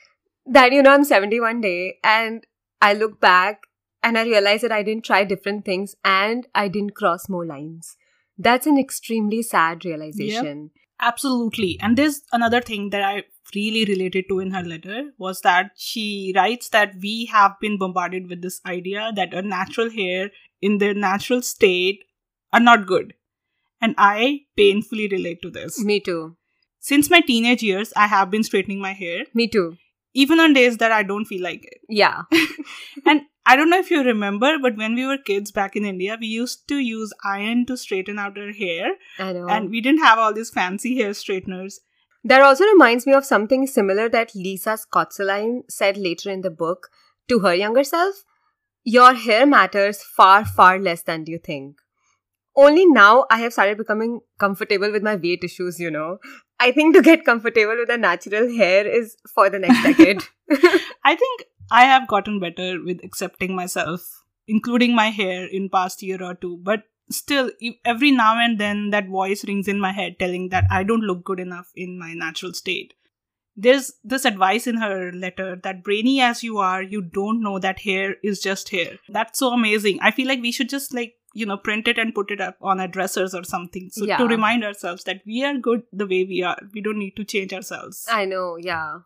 That, 0.47 0.73
you 0.73 0.83
know, 0.83 0.93
I'm 0.93 1.05
71 1.05 1.61
day 1.61 1.99
and 2.03 2.45
I 2.81 2.95
look 2.95 3.21
back 3.21 3.61
and 4.03 4.19
I 4.19 4.25
realize 4.25 4.63
that 4.63 4.73
I 4.73 4.83
didn't 4.83 5.05
try 5.05 5.23
different 5.23 5.65
things 5.65 5.95
and 6.05 6.49
I 6.55 6.67
didn't 6.69 6.97
cross 6.97 7.29
more 7.29 7.47
lines. 7.47 7.97
That's 8.37 8.67
an 8.67 8.79
extremely 8.79 9.43
sad 9.43 9.85
realization. 9.85 10.71
Absolutely. 11.01 11.79
And 11.81 11.97
there's 11.97 12.23
another 12.33 12.61
thing 12.61 12.91
that 12.91 13.03
I 13.03 13.25
really 13.55 13.85
related 13.85 14.25
to 14.29 14.41
in 14.41 14.51
her 14.53 14.63
letter 14.63 15.11
was 15.19 15.41
that 15.43 15.73
she 15.77 16.33
writes 16.37 16.69
that 16.71 16.95
we 17.03 17.27
have 17.27 17.53
been 17.61 17.79
bombarded 17.79 18.29
with 18.29 18.43
this 18.43 18.61
idea 18.67 19.13
that 19.17 19.35
a 19.35 19.43
natural 19.43 19.91
hair 19.91 20.31
in 20.61 20.79
their 20.79 20.95
natural 20.95 21.43
state 21.43 22.05
are 22.53 22.61
not 22.61 22.87
good. 22.87 23.15
And 23.81 23.95
I 23.99 24.43
painfully 24.57 25.09
relate 25.09 25.43
to 25.43 25.51
this. 25.51 25.83
Me 25.85 25.99
too. 26.01 26.37
Since 26.81 27.11
my 27.11 27.21
teenage 27.21 27.63
years, 27.63 27.93
I 27.97 28.07
have 28.07 28.31
been 28.31 28.43
straightening 28.45 28.81
my 28.81 28.93
hair, 28.93 29.25
Me 29.35 29.47
too. 29.49 29.77
even 30.15 30.41
on 30.41 30.53
days 30.53 30.77
that 30.79 30.93
I 30.93 31.03
don't 31.03 31.25
feel 31.25 31.43
like 31.43 31.65
it. 31.65 31.81
Yeah. 31.89 32.23
And 33.07 33.23
I 33.45 33.57
don't 33.57 33.71
know 33.71 33.79
if 33.79 33.91
you 33.91 34.03
remember, 34.05 34.57
but 34.61 34.77
when 34.77 34.95
we 34.95 35.05
were 35.05 35.19
kids 35.19 35.51
back 35.51 35.75
in 35.75 35.85
India, 35.85 36.17
we 36.21 36.29
used 36.29 36.69
to 36.69 36.77
use 36.79 37.13
iron 37.25 37.67
to 37.67 37.77
straighten 37.77 38.19
out 38.19 38.39
our 38.39 38.53
hair, 38.53 38.93
I 39.19 39.33
know. 39.33 39.49
and 39.49 39.69
we 39.71 39.81
didn't 39.81 40.01
have 40.03 40.19
all 40.19 40.33
these 40.33 40.51
fancy 40.51 40.97
hair 40.97 41.11
straighteners. 41.11 41.81
That 42.25 42.43
also 42.43 42.65
reminds 42.65 43.07
me 43.07 43.15
of 43.15 43.25
something 43.25 43.67
similar 43.67 44.09
that 44.09 44.35
Lisa 44.35 44.79
Scottoline 44.79 45.63
said 45.69 45.97
later 45.97 46.31
in 46.31 46.43
the 46.43 46.51
book 46.51 46.89
to 47.29 47.41
her 47.41 47.55
younger 47.55 47.85
self. 47.85 48.25
Your 48.85 49.15
hair 49.15 49.47
matters 49.47 50.03
far, 50.03 50.45
far 50.45 50.79
less 50.79 51.03
than 51.03 51.25
you 51.27 51.39
think. 51.39 51.77
Only 52.55 52.85
now 52.85 53.25
I 53.31 53.39
have 53.39 53.53
started 53.53 53.79
becoming 53.79 54.21
comfortable 54.39 54.93
with 54.93 55.03
my 55.03 55.17
weight 55.17 55.43
issues, 55.43 55.81
you 55.81 55.91
know. 55.91 56.19
I 56.61 56.71
think 56.71 56.95
to 56.95 57.03
get 57.03 57.25
comfortable 57.25 57.77
with 57.77 57.91
a 57.91 57.97
natural 57.97 58.55
hair 58.55 58.87
is 58.87 59.17
for 59.35 59.49
the 59.49 59.59
next 59.59 59.83
decade. 59.83 60.23
I 61.05 61.17
think 61.17 61.45
I 61.71 61.85
have 61.85 62.07
gotten 62.07 62.39
better 62.39 62.83
with 62.85 63.03
accepting 63.03 63.57
myself, 63.57 64.03
including 64.47 64.95
my 64.95 65.09
hair 65.11 65.47
in 65.47 65.71
past 65.71 66.03
year 66.03 66.23
or 66.23 66.35
two. 66.35 66.59
But 66.63 66.83
still, 67.15 67.51
every 67.85 68.11
now 68.11 68.39
and 68.39 68.59
then 68.59 68.91
that 68.91 69.09
voice 69.09 69.45
rings 69.45 69.69
in 69.69 69.81
my 69.81 69.93
head 69.93 70.19
telling 70.19 70.49
that 70.51 70.65
I 70.71 70.83
don't 70.83 71.03
look 71.03 71.25
good 71.25 71.41
enough 71.41 71.71
in 71.77 71.99
my 71.99 72.15
natural 72.15 72.53
state. 72.53 72.95
There's 73.55 73.93
this 74.03 74.25
advice 74.25 74.67
in 74.67 74.77
her 74.79 75.13
letter 75.13 75.57
that 75.63 75.85
brainy 75.85 76.21
as 76.23 76.43
you 76.43 76.59
are, 76.59 76.83
you 76.83 77.03
don't 77.03 77.43
know 77.43 77.59
that 77.59 77.81
hair 77.81 78.17
is 78.23 78.41
just 78.41 78.71
hair. 78.71 78.99
That's 79.09 79.39
so 79.39 79.53
amazing. 79.53 79.99
I 80.01 80.11
feel 80.11 80.27
like 80.27 80.41
we 80.41 80.53
should 80.53 80.71
just 80.71 80.95
like, 80.95 81.15
you 81.35 81.45
know, 81.45 81.59
print 81.59 81.87
it 81.87 81.99
and 81.99 82.15
put 82.15 82.31
it 82.31 82.41
up 82.41 82.57
on 82.63 82.81
our 82.81 82.89
dressers 82.89 83.35
or 83.35 83.45
something. 83.45 83.91
So 83.91 84.07
Yeah. 84.07 84.17
to 84.17 84.27
remind 84.27 84.65
ourselves 84.65 85.05
that 85.05 85.21
we 85.27 85.45
are 85.45 85.57
good 85.59 85.83
the 85.93 86.07
way 86.07 86.25
we 86.25 86.43
are. 86.43 86.59
We 86.73 86.81
don't 86.81 86.99
need 86.99 87.17
to 87.17 87.25
change 87.25 87.53
ourselves. 87.53 88.07
I 88.11 88.25
know, 88.25 88.57
yeah. 88.57 89.01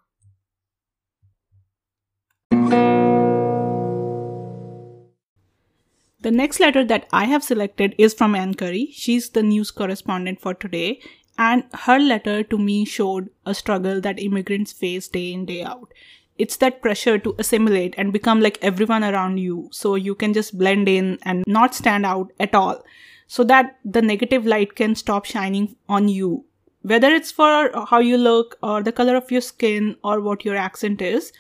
The 6.26 6.32
next 6.32 6.58
letter 6.58 6.84
that 6.86 7.06
I 7.12 7.26
have 7.26 7.44
selected 7.44 7.94
is 7.98 8.12
from 8.12 8.34
Ann 8.34 8.54
Curry. 8.54 8.88
She's 8.90 9.28
the 9.30 9.44
news 9.44 9.70
correspondent 9.70 10.40
for 10.40 10.54
today, 10.54 10.98
and 11.38 11.62
her 11.72 12.00
letter 12.00 12.42
to 12.42 12.58
me 12.58 12.84
showed 12.84 13.30
a 13.44 13.54
struggle 13.54 14.00
that 14.00 14.18
immigrants 14.18 14.72
face 14.72 15.06
day 15.06 15.32
in, 15.32 15.46
day 15.46 15.62
out. 15.62 15.94
It's 16.36 16.56
that 16.56 16.82
pressure 16.82 17.16
to 17.16 17.36
assimilate 17.38 17.94
and 17.96 18.12
become 18.12 18.40
like 18.40 18.58
everyone 18.60 19.04
around 19.04 19.38
you 19.38 19.68
so 19.70 19.94
you 19.94 20.16
can 20.16 20.32
just 20.32 20.58
blend 20.58 20.88
in 20.88 21.20
and 21.22 21.44
not 21.46 21.76
stand 21.76 22.04
out 22.04 22.32
at 22.40 22.56
all, 22.56 22.82
so 23.28 23.44
that 23.44 23.78
the 23.84 24.02
negative 24.02 24.44
light 24.44 24.74
can 24.74 24.96
stop 24.96 25.26
shining 25.26 25.76
on 25.88 26.08
you. 26.08 26.44
Whether 26.82 27.10
it's 27.10 27.30
for 27.30 27.70
how 27.88 28.00
you 28.00 28.18
look, 28.18 28.58
or 28.64 28.82
the 28.82 28.90
color 28.90 29.14
of 29.14 29.30
your 29.30 29.42
skin, 29.42 29.94
or 30.02 30.20
what 30.20 30.44
your 30.44 30.56
accent 30.56 31.00
is, 31.00 31.32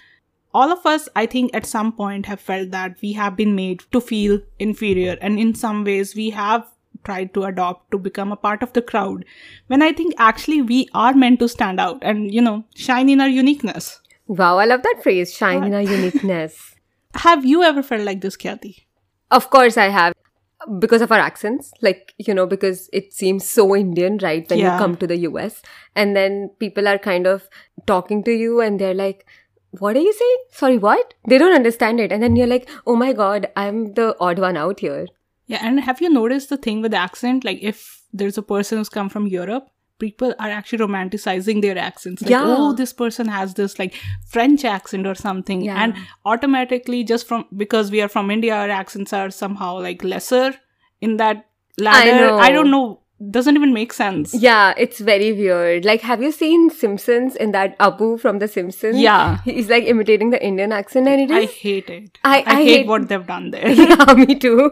all 0.60 0.72
of 0.74 0.86
us, 0.90 1.08
I 1.20 1.26
think, 1.34 1.54
at 1.60 1.66
some 1.72 1.92
point 2.00 2.26
have 2.32 2.40
felt 2.40 2.70
that 2.76 2.96
we 3.02 3.12
have 3.18 3.36
been 3.40 3.54
made 3.58 3.84
to 3.96 4.00
feel 4.00 4.40
inferior, 4.58 5.16
and 5.20 5.38
in 5.44 5.54
some 5.54 5.84
ways, 5.90 6.14
we 6.20 6.30
have 6.38 6.66
tried 7.08 7.32
to 7.34 7.44
adopt 7.48 7.90
to 7.94 7.98
become 8.06 8.32
a 8.32 8.36
part 8.46 8.62
of 8.66 8.72
the 8.72 8.82
crowd. 8.82 9.24
When 9.68 9.82
I 9.82 9.92
think 9.92 10.14
actually 10.18 10.62
we 10.62 10.88
are 11.04 11.14
meant 11.14 11.38
to 11.40 11.48
stand 11.48 11.78
out 11.86 11.98
and, 12.12 12.32
you 12.34 12.42
know, 12.42 12.56
shine 12.74 13.08
in 13.08 13.20
our 13.20 13.28
uniqueness. 13.28 14.00
Wow, 14.26 14.58
I 14.58 14.64
love 14.64 14.82
that 14.82 15.02
phrase, 15.02 15.34
shine 15.34 15.64
in 15.64 15.74
our 15.74 15.82
uniqueness. 15.82 16.74
Have 17.26 17.44
you 17.44 17.62
ever 17.62 17.82
felt 17.82 18.02
like 18.02 18.20
this, 18.22 18.36
Khyati? 18.36 18.74
Of 19.30 19.50
course, 19.50 19.76
I 19.76 19.88
have. 19.88 20.12
Because 20.80 21.02
of 21.02 21.12
our 21.12 21.18
accents, 21.18 21.70
like, 21.82 22.14
you 22.18 22.34
know, 22.34 22.46
because 22.46 22.88
it 22.92 23.12
seems 23.12 23.46
so 23.46 23.76
Indian, 23.76 24.18
right? 24.22 24.48
When 24.50 24.58
Yeah. 24.58 24.72
you 24.72 24.78
come 24.78 24.96
to 24.96 25.06
the 25.06 25.18
US. 25.28 25.62
And 25.94 26.16
then 26.16 26.50
people 26.58 26.88
are 26.92 26.98
kind 26.98 27.26
of 27.26 27.48
talking 27.86 28.24
to 28.24 28.32
you 28.32 28.60
and 28.60 28.80
they're 28.80 28.94
like, 28.94 29.26
what 29.70 29.96
are 29.96 30.00
you 30.00 30.12
saying? 30.12 30.36
Sorry, 30.52 30.78
what? 30.78 31.14
They 31.28 31.38
don't 31.38 31.54
understand 31.54 32.00
it. 32.00 32.12
And 32.12 32.22
then 32.22 32.36
you're 32.36 32.46
like, 32.46 32.68
oh 32.86 32.96
my 32.96 33.12
God, 33.12 33.48
I'm 33.56 33.94
the 33.94 34.16
odd 34.20 34.38
one 34.38 34.56
out 34.56 34.80
here. 34.80 35.06
Yeah, 35.46 35.58
and 35.62 35.80
have 35.80 36.00
you 36.00 36.10
noticed 36.10 36.48
the 36.48 36.56
thing 36.56 36.82
with 36.82 36.90
the 36.90 36.96
accent? 36.96 37.44
Like, 37.44 37.58
if 37.62 38.02
there's 38.12 38.38
a 38.38 38.42
person 38.42 38.78
who's 38.78 38.88
come 38.88 39.08
from 39.08 39.26
Europe, 39.26 39.68
people 39.98 40.34
are 40.38 40.48
actually 40.48 40.78
romanticizing 40.78 41.62
their 41.62 41.78
accents. 41.78 42.22
Like, 42.22 42.30
Yeah. 42.30 42.42
oh, 42.44 42.72
this 42.72 42.92
person 42.92 43.28
has 43.28 43.54
this 43.54 43.78
like 43.78 43.94
French 44.26 44.64
accent 44.64 45.06
or 45.06 45.14
something. 45.14 45.62
Yeah. 45.62 45.82
And 45.82 45.94
automatically, 46.24 47.04
just 47.04 47.26
from 47.26 47.46
because 47.56 47.90
we 47.90 48.02
are 48.02 48.08
from 48.08 48.30
India, 48.30 48.54
our 48.54 48.68
accents 48.68 49.12
are 49.12 49.30
somehow 49.30 49.80
like 49.80 50.02
lesser 50.04 50.54
in 51.00 51.16
that 51.18 51.46
ladder. 51.78 52.26
know. 52.26 52.38
I 52.38 52.50
don't 52.52 52.70
know. 52.70 53.00
Doesn't 53.30 53.56
even 53.56 53.72
make 53.72 53.94
sense. 53.94 54.34
Yeah, 54.34 54.74
it's 54.76 55.00
very 55.00 55.32
weird. 55.32 55.86
Like, 55.86 56.02
have 56.02 56.22
you 56.22 56.30
seen 56.30 56.68
Simpsons 56.68 57.34
in 57.34 57.52
that 57.52 57.78
Apu 57.78 58.20
from 58.20 58.40
The 58.40 58.46
Simpsons? 58.46 58.98
Yeah. 58.98 59.38
He's 59.42 59.70
like 59.70 59.84
imitating 59.84 60.30
the 60.30 60.44
Indian 60.44 60.70
accent 60.70 61.08
and 61.08 61.22
it 61.22 61.34
I 61.34 61.46
hate 61.46 61.88
it. 61.88 62.18
I- 62.24 62.44
I 62.46 62.54
hate, 62.56 62.68
hate- 62.80 62.86
what 62.86 63.08
they've 63.08 63.26
done 63.26 63.52
there. 63.52 63.68
yeah, 63.70 64.12
me 64.14 64.34
too. 64.34 64.70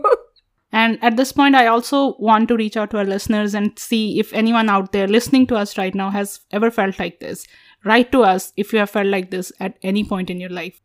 And 0.73 0.99
at 1.03 1.17
this 1.17 1.33
point, 1.33 1.55
I 1.55 1.69
also 1.69 2.17
want 2.19 2.49
to 2.49 2.57
reach 2.57 2.77
out 2.77 2.91
to 2.91 2.99
our 2.99 3.05
listeners 3.07 3.55
and 3.55 3.79
see 3.79 4.19
if 4.21 4.35
anyone 4.35 4.69
out 4.69 4.93
there 4.93 5.07
listening 5.09 5.47
to 5.47 5.57
us 5.57 5.79
right 5.79 5.95
now 5.95 6.11
has 6.11 6.41
ever 6.51 6.71
felt 6.71 6.99
like 6.99 7.21
this. 7.21 7.47
Write 7.85 8.13
to 8.13 8.23
us 8.25 8.53
if 8.59 8.73
you 8.75 8.79
have 8.81 8.91
felt 8.91 9.07
like 9.07 9.31
this 9.31 9.53
at 9.61 9.79
any 9.83 10.05
point 10.05 10.29
in 10.31 10.39
your 10.41 10.51
life. 10.51 10.81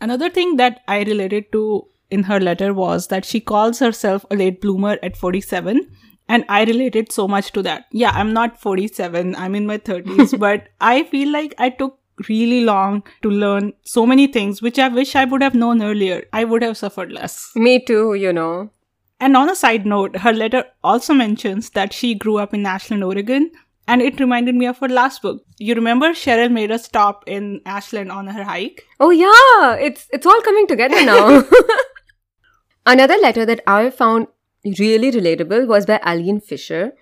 Another 0.00 0.28
thing 0.28 0.56
that 0.56 0.80
I 0.88 1.02
related 1.04 1.52
to 1.52 1.86
in 2.10 2.24
her 2.24 2.40
letter 2.40 2.74
was 2.74 3.06
that 3.08 3.24
she 3.24 3.38
calls 3.40 3.78
herself 3.78 4.26
a 4.30 4.34
late 4.36 4.60
bloomer 4.60 4.98
at 5.02 5.16
47. 5.16 5.88
And 6.30 6.44
I 6.48 6.64
related 6.64 7.10
so 7.10 7.26
much 7.26 7.50
to 7.52 7.62
that. 7.62 7.86
Yeah, 7.90 8.12
I'm 8.14 8.32
not 8.32 8.60
47, 8.60 9.34
I'm 9.34 9.56
in 9.56 9.66
my 9.66 9.78
30s, 9.78 10.38
but 10.46 10.68
I 10.80 11.02
feel 11.04 11.32
like 11.32 11.54
I 11.58 11.70
took 11.70 11.98
really 12.28 12.60
long 12.64 13.02
to 13.22 13.30
learn 13.30 13.72
so 13.82 14.06
many 14.06 14.26
things 14.26 14.62
which 14.62 14.78
I 14.78 14.86
wish 14.88 15.16
I 15.16 15.24
would 15.24 15.42
have 15.42 15.56
known 15.56 15.82
earlier. 15.82 16.22
I 16.32 16.44
would 16.44 16.62
have 16.62 16.76
suffered 16.76 17.10
less. 17.10 17.50
me 17.56 17.84
too, 17.84 18.14
you 18.14 18.32
know. 18.32 18.70
And 19.18 19.36
on 19.36 19.50
a 19.50 19.56
side 19.56 19.84
note, 19.84 20.18
her 20.18 20.32
letter 20.32 20.64
also 20.84 21.14
mentions 21.14 21.70
that 21.70 21.92
she 21.92 22.14
grew 22.14 22.38
up 22.38 22.54
in 22.54 22.64
Ashland, 22.64 23.02
Oregon, 23.02 23.50
and 23.88 24.00
it 24.00 24.20
reminded 24.20 24.54
me 24.54 24.66
of 24.66 24.78
her 24.78 24.88
last 24.88 25.22
book. 25.22 25.44
You 25.58 25.74
remember 25.74 26.10
Cheryl 26.10 26.52
made 26.52 26.70
a 26.70 26.78
stop 26.78 27.24
in 27.26 27.60
Ashland 27.66 28.12
on 28.12 28.28
her 28.28 28.44
hike? 28.44 28.84
Oh 29.00 29.10
yeah, 29.10 29.74
it's 29.88 30.06
it's 30.10 30.26
all 30.26 30.40
coming 30.42 30.68
together 30.68 31.04
now. 31.04 31.42
Another 32.86 33.16
letter 33.20 33.44
that 33.44 33.62
I 33.66 33.90
found 33.90 34.28
really 34.64 35.10
relatable 35.10 35.66
was 35.66 35.86
by 35.86 36.00
Eileen 36.06 36.40
Fisher. 36.40 36.92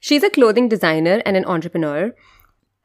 She's 0.00 0.22
a 0.22 0.30
clothing 0.30 0.68
designer 0.68 1.22
and 1.24 1.36
an 1.36 1.44
entrepreneur. 1.44 2.14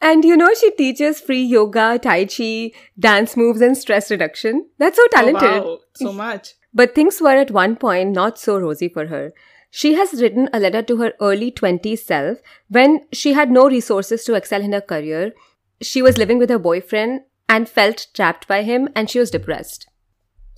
And 0.01 0.25
you 0.25 0.35
know, 0.35 0.53
she 0.53 0.71
teaches 0.71 1.21
free 1.21 1.43
yoga, 1.43 1.99
tai 1.99 2.25
chi, 2.25 2.71
dance 2.99 3.37
moves, 3.37 3.61
and 3.61 3.77
stress 3.77 4.09
reduction. 4.09 4.67
That's 4.79 4.97
so 4.97 5.07
talented. 5.11 5.43
Oh, 5.43 5.63
wow, 5.63 5.79
so 5.95 6.11
much. 6.11 6.55
But 6.73 6.95
things 6.95 7.21
were 7.21 7.37
at 7.37 7.51
one 7.51 7.75
point 7.75 8.11
not 8.11 8.39
so 8.39 8.57
rosy 8.57 8.89
for 8.89 9.07
her. 9.07 9.31
She 9.69 9.93
has 9.93 10.21
written 10.21 10.49
a 10.51 10.59
letter 10.59 10.81
to 10.81 10.97
her 10.97 11.13
early 11.21 11.51
20s 11.51 11.99
self 11.99 12.39
when 12.67 13.05
she 13.13 13.33
had 13.33 13.51
no 13.51 13.67
resources 13.69 14.23
to 14.25 14.33
excel 14.33 14.61
in 14.61 14.73
her 14.73 14.81
career. 14.81 15.33
She 15.81 16.01
was 16.01 16.17
living 16.17 16.37
with 16.37 16.49
her 16.49 16.59
boyfriend 16.59 17.21
and 17.47 17.69
felt 17.69 18.07
trapped 18.13 18.47
by 18.47 18.63
him 18.63 18.89
and 18.95 19.09
she 19.09 19.19
was 19.19 19.31
depressed. 19.31 19.87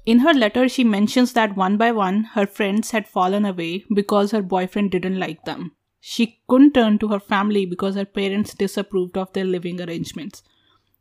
In 0.05 0.19
her 0.19 0.33
letter, 0.33 0.67
she 0.67 0.83
mentions 0.83 1.33
that 1.33 1.55
one 1.55 1.77
by 1.77 1.91
one, 1.91 2.25
her 2.33 2.45
friends 2.45 2.91
had 2.91 3.07
fallen 3.07 3.45
away 3.45 3.85
because 3.93 4.31
her 4.31 4.41
boyfriend 4.41 4.91
didn't 4.91 5.19
like 5.19 5.45
them. 5.45 5.71
She 6.01 6.41
couldn't 6.49 6.73
turn 6.73 6.99
to 6.99 7.07
her 7.07 7.19
family 7.19 7.65
because 7.65 7.95
her 7.95 8.05
parents 8.05 8.53
disapproved 8.53 9.17
of 9.17 9.31
their 9.31 9.45
living 9.45 9.79
arrangements. 9.79 10.43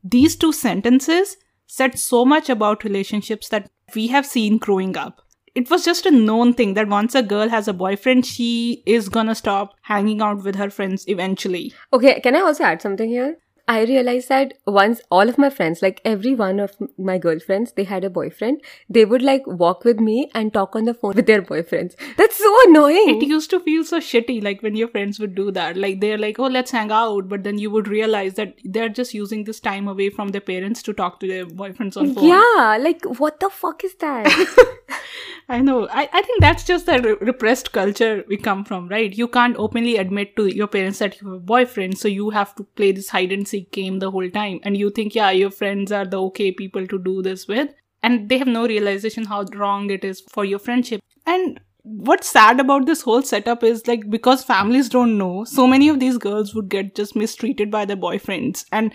These 0.04 0.36
two 0.36 0.52
sentences 0.52 1.36
said 1.66 1.98
so 1.98 2.24
much 2.24 2.48
about 2.48 2.84
relationships 2.84 3.48
that 3.48 3.70
we 3.94 4.06
have 4.08 4.26
seen 4.26 4.58
growing 4.58 4.96
up. 4.96 5.22
It 5.54 5.68
was 5.68 5.84
just 5.84 6.06
a 6.06 6.10
known 6.10 6.54
thing 6.54 6.74
that 6.74 6.88
once 6.88 7.14
a 7.14 7.22
girl 7.22 7.48
has 7.48 7.66
a 7.66 7.72
boyfriend, 7.72 8.24
she 8.24 8.82
is 8.86 9.08
gonna 9.08 9.34
stop 9.34 9.74
hanging 9.82 10.22
out 10.22 10.44
with 10.44 10.54
her 10.54 10.70
friends 10.70 11.04
eventually. 11.08 11.74
Okay, 11.92 12.20
can 12.20 12.36
I 12.36 12.40
also 12.40 12.64
add 12.64 12.80
something 12.80 13.08
here? 13.08 13.38
I 13.68 13.82
realized 13.84 14.28
that 14.28 14.54
once 14.66 15.00
all 15.10 15.28
of 15.28 15.38
my 15.38 15.48
friends, 15.48 15.82
like 15.82 16.00
every 16.04 16.34
one 16.34 16.58
of 16.58 16.76
my 16.98 17.16
girlfriends, 17.18 17.72
they 17.72 17.84
had 17.84 18.04
a 18.04 18.10
boyfriend, 18.10 18.60
they 18.88 19.04
would 19.04 19.22
like 19.22 19.46
walk 19.46 19.84
with 19.84 20.00
me 20.00 20.30
and 20.34 20.52
talk 20.52 20.74
on 20.74 20.84
the 20.84 20.94
phone 20.94 21.14
with 21.14 21.26
their 21.26 21.42
boyfriends. 21.42 21.94
That's 22.16 22.36
so 22.36 22.56
annoying. 22.68 23.22
It 23.22 23.26
used 23.28 23.50
to 23.50 23.60
feel 23.60 23.84
so 23.84 24.00
shitty, 24.00 24.42
like 24.42 24.62
when 24.62 24.74
your 24.74 24.88
friends 24.88 25.20
would 25.20 25.34
do 25.34 25.50
that. 25.52 25.76
Like 25.76 26.00
they're 26.00 26.18
like, 26.18 26.38
oh, 26.38 26.48
let's 26.48 26.72
hang 26.72 26.90
out. 26.90 27.28
But 27.28 27.44
then 27.44 27.58
you 27.58 27.70
would 27.70 27.88
realize 27.88 28.34
that 28.34 28.56
they're 28.64 28.88
just 28.88 29.14
using 29.14 29.44
this 29.44 29.60
time 29.60 29.86
away 29.86 30.10
from 30.10 30.28
their 30.28 30.40
parents 30.40 30.82
to 30.82 30.92
talk 30.92 31.20
to 31.20 31.28
their 31.28 31.46
boyfriends 31.46 31.96
on 31.96 32.14
phone. 32.14 32.24
Yeah, 32.28 32.78
like 32.80 33.04
what 33.20 33.38
the 33.40 33.48
fuck 33.48 33.84
is 33.84 33.94
that? 33.96 34.26
I 35.48 35.60
know. 35.60 35.88
I, 35.88 36.08
I 36.12 36.22
think 36.22 36.40
that's 36.40 36.64
just 36.64 36.86
the 36.86 37.00
re- 37.00 37.26
repressed 37.26 37.72
culture 37.72 38.24
we 38.28 38.36
come 38.36 38.64
from, 38.64 38.88
right? 38.88 39.12
You 39.12 39.28
can't 39.28 39.56
openly 39.56 39.96
admit 39.96 40.36
to 40.36 40.46
your 40.46 40.66
parents 40.66 40.98
that 41.00 41.20
you 41.20 41.28
have 41.28 41.36
a 41.36 41.40
boyfriend, 41.40 41.98
so 41.98 42.08
you 42.08 42.30
have 42.30 42.54
to 42.56 42.64
play 42.64 42.92
this 42.92 43.08
hide 43.10 43.32
and 43.32 43.46
seek 43.46 43.70
game 43.72 43.98
the 43.98 44.10
whole 44.10 44.30
time. 44.30 44.60
And 44.62 44.76
you 44.76 44.90
think, 44.90 45.14
yeah, 45.14 45.30
your 45.30 45.50
friends 45.50 45.92
are 45.92 46.06
the 46.06 46.22
okay 46.22 46.52
people 46.52 46.86
to 46.86 46.98
do 46.98 47.22
this 47.22 47.46
with. 47.48 47.70
And 48.02 48.28
they 48.28 48.38
have 48.38 48.48
no 48.48 48.66
realization 48.66 49.26
how 49.26 49.44
wrong 49.54 49.90
it 49.90 50.04
is 50.04 50.20
for 50.20 50.44
your 50.44 50.58
friendship. 50.58 51.00
And 51.26 51.60
what's 51.84 52.28
sad 52.28 52.60
about 52.60 52.86
this 52.86 53.02
whole 53.02 53.22
setup 53.22 53.62
is 53.62 53.86
like 53.86 54.08
because 54.08 54.44
families 54.44 54.88
don't 54.88 55.18
know, 55.18 55.44
so 55.44 55.66
many 55.66 55.88
of 55.88 56.00
these 56.00 56.18
girls 56.18 56.54
would 56.54 56.68
get 56.68 56.94
just 56.94 57.16
mistreated 57.16 57.70
by 57.70 57.84
their 57.84 57.96
boyfriends. 57.96 58.64
And 58.72 58.92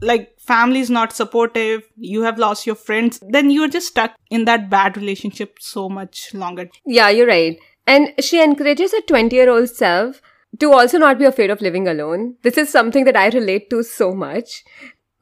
like 0.00 0.38
family 0.40 0.80
is 0.80 0.90
not 0.90 1.12
supportive, 1.12 1.82
you 1.96 2.22
have 2.22 2.38
lost 2.38 2.66
your 2.66 2.76
friends, 2.76 3.20
then 3.28 3.50
you're 3.50 3.68
just 3.68 3.88
stuck 3.88 4.14
in 4.30 4.44
that 4.46 4.70
bad 4.70 4.96
relationship 4.96 5.58
so 5.60 5.88
much 5.88 6.32
longer. 6.34 6.68
Yeah, 6.86 7.10
you're 7.10 7.26
right. 7.26 7.58
And 7.86 8.12
she 8.20 8.42
encourages 8.42 8.92
her 8.92 9.00
20 9.02 9.34
year 9.34 9.50
old 9.50 9.68
self 9.68 10.22
to 10.58 10.72
also 10.72 10.98
not 10.98 11.18
be 11.18 11.24
afraid 11.24 11.50
of 11.50 11.60
living 11.60 11.86
alone. 11.88 12.36
This 12.42 12.56
is 12.58 12.70
something 12.70 13.04
that 13.04 13.16
I 13.16 13.28
relate 13.28 13.70
to 13.70 13.82
so 13.82 14.14
much. 14.14 14.64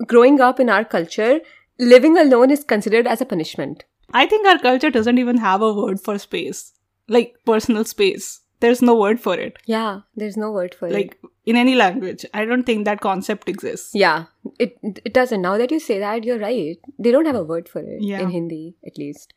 Growing 0.07 0.41
up 0.41 0.61
in 0.61 0.71
our 0.71 0.85
culture, 0.85 1.41
living 1.79 2.17
alone 2.17 2.51
is 2.51 2.65
considered 2.65 3.07
as 3.07 3.21
a 3.21 3.27
punishment. 3.27 3.85
I 4.13 4.27
think 4.27 4.47
our 4.47 4.59
culture 4.59 4.91
doesn't 4.91 5.19
even 5.19 5.39
have 5.39 5.61
a 5.61 5.73
word 5.73 6.01
for 6.01 6.19
space, 6.19 6.73
like 7.09 7.37
personal 7.45 7.85
space. 7.85 8.41
There's 8.61 8.83
no 8.83 8.95
word 8.97 9.21
for 9.21 9.35
it. 9.35 9.59
Yeah, 9.67 10.01
there's 10.17 10.37
no 10.37 10.51
word 10.53 10.75
for 10.75 10.89
Like 10.91 11.13
it. 11.13 11.19
Like 11.23 11.33
in 11.47 11.57
any 11.57 11.75
language, 11.75 12.25
I 12.35 12.45
don't 12.45 12.65
think 12.65 12.85
that 12.85 13.01
concept 13.01 13.49
exists. 13.49 13.91
Yeah, 13.95 14.25
it 14.59 14.77
it 14.83 15.15
doesn't. 15.15 15.43
Now 15.43 15.57
that 15.59 15.71
you 15.71 15.81
say 15.81 15.99
that, 15.99 16.25
you're 16.25 16.39
right. 16.39 16.77
They 16.99 17.11
don't 17.11 17.27
have 17.27 17.37
a 17.37 17.45
word 17.45 17.69
for 17.69 17.81
it 17.81 18.03
Yeah. 18.13 18.21
in 18.21 18.31
Hindi, 18.31 18.77
at 18.87 18.99
least. 18.99 19.33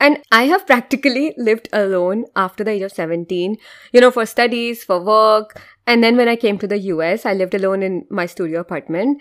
And 0.00 0.18
I 0.30 0.44
have 0.50 0.64
practically 0.66 1.34
lived 1.36 1.68
alone 1.72 2.24
after 2.36 2.62
the 2.62 2.70
age 2.72 2.82
of 2.82 2.92
17, 2.92 3.56
you 3.92 4.00
know, 4.00 4.10
for 4.12 4.26
studies, 4.26 4.84
for 4.84 5.00
work. 5.02 5.60
And 5.88 6.04
then 6.04 6.16
when 6.16 6.28
I 6.28 6.36
came 6.36 6.58
to 6.58 6.68
the 6.68 6.78
US, 6.90 7.26
I 7.26 7.32
lived 7.34 7.54
alone 7.54 7.82
in 7.82 8.06
my 8.08 8.26
studio 8.26 8.60
apartment. 8.60 9.20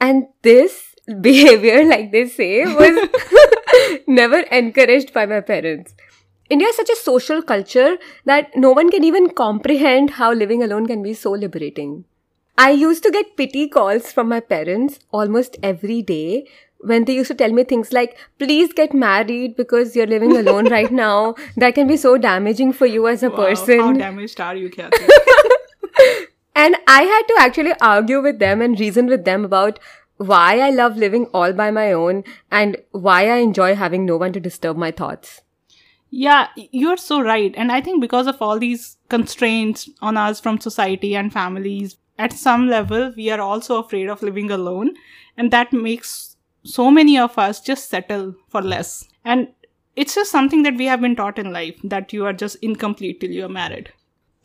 And 0.00 0.24
this 0.42 0.94
behavior, 1.20 1.84
like 1.84 2.10
they 2.12 2.26
say, 2.28 2.64
was 2.64 3.08
never 4.06 4.40
encouraged 4.62 5.12
by 5.12 5.26
my 5.26 5.40
parents. 5.40 5.94
India 6.50 6.68
is 6.68 6.76
such 6.76 6.90
a 6.90 6.96
social 6.96 7.42
culture 7.42 7.96
that 8.24 8.54
no 8.56 8.70
one 8.72 8.90
can 8.90 9.04
even 9.04 9.30
comprehend 9.30 10.10
how 10.10 10.32
living 10.32 10.62
alone 10.62 10.86
can 10.86 11.02
be 11.02 11.14
so 11.14 11.30
liberating. 11.30 12.04
I 12.56 12.70
used 12.70 13.02
to 13.04 13.10
get 13.10 13.36
pity 13.36 13.68
calls 13.68 14.12
from 14.12 14.28
my 14.28 14.40
parents 14.40 14.98
almost 15.10 15.56
every 15.62 16.02
day 16.02 16.46
when 16.78 17.04
they 17.04 17.14
used 17.14 17.28
to 17.28 17.34
tell 17.34 17.50
me 17.52 17.64
things 17.64 17.92
like, 17.92 18.16
please 18.38 18.72
get 18.72 18.92
married 18.92 19.56
because 19.56 19.96
you're 19.96 20.06
living 20.06 20.36
alone 20.42 20.66
right 20.68 20.92
now. 20.92 21.34
That 21.56 21.74
can 21.74 21.86
be 21.86 21.96
so 21.96 22.18
damaging 22.18 22.72
for 22.72 22.86
you 22.86 23.08
as 23.08 23.22
a 23.22 23.30
Wow, 23.30 23.36
person. 23.36 23.80
How 23.80 23.92
damaged 23.92 24.40
are 24.40 24.54
you, 24.54 24.70
Kathy? 24.70 25.06
And 26.56 26.76
I 26.86 27.02
had 27.02 27.22
to 27.28 27.36
actually 27.38 27.72
argue 27.80 28.22
with 28.22 28.38
them 28.38 28.62
and 28.62 28.78
reason 28.78 29.06
with 29.06 29.24
them 29.24 29.44
about 29.44 29.78
why 30.16 30.60
I 30.60 30.70
love 30.70 30.96
living 30.96 31.26
all 31.34 31.52
by 31.52 31.70
my 31.70 31.92
own 31.92 32.22
and 32.50 32.76
why 32.92 33.28
I 33.28 33.36
enjoy 33.38 33.74
having 33.74 34.06
no 34.06 34.16
one 34.16 34.32
to 34.34 34.40
disturb 34.40 34.76
my 34.76 34.92
thoughts. 34.92 35.42
Yeah, 36.16 36.46
you're 36.70 36.96
so 36.96 37.20
right. 37.20 37.52
And 37.56 37.72
I 37.72 37.80
think 37.80 38.00
because 38.00 38.28
of 38.28 38.40
all 38.40 38.60
these 38.60 38.98
constraints 39.08 39.90
on 40.00 40.16
us 40.16 40.38
from 40.38 40.60
society 40.60 41.16
and 41.16 41.32
families, 41.32 41.96
at 42.16 42.32
some 42.32 42.68
level, 42.68 43.12
we 43.16 43.30
are 43.30 43.40
also 43.40 43.82
afraid 43.82 44.08
of 44.08 44.22
living 44.22 44.52
alone. 44.52 44.94
And 45.36 45.50
that 45.50 45.72
makes 45.72 46.36
so 46.62 46.88
many 46.88 47.18
of 47.18 47.36
us 47.36 47.60
just 47.60 47.90
settle 47.90 48.36
for 48.48 48.62
less. 48.62 49.08
And 49.24 49.48
it's 49.96 50.14
just 50.14 50.30
something 50.30 50.62
that 50.62 50.76
we 50.76 50.84
have 50.84 51.00
been 51.00 51.16
taught 51.16 51.36
in 51.36 51.52
life 51.52 51.80
that 51.82 52.12
you 52.12 52.24
are 52.26 52.32
just 52.32 52.62
incomplete 52.62 53.20
till 53.20 53.32
you're 53.32 53.48
married. 53.48 53.92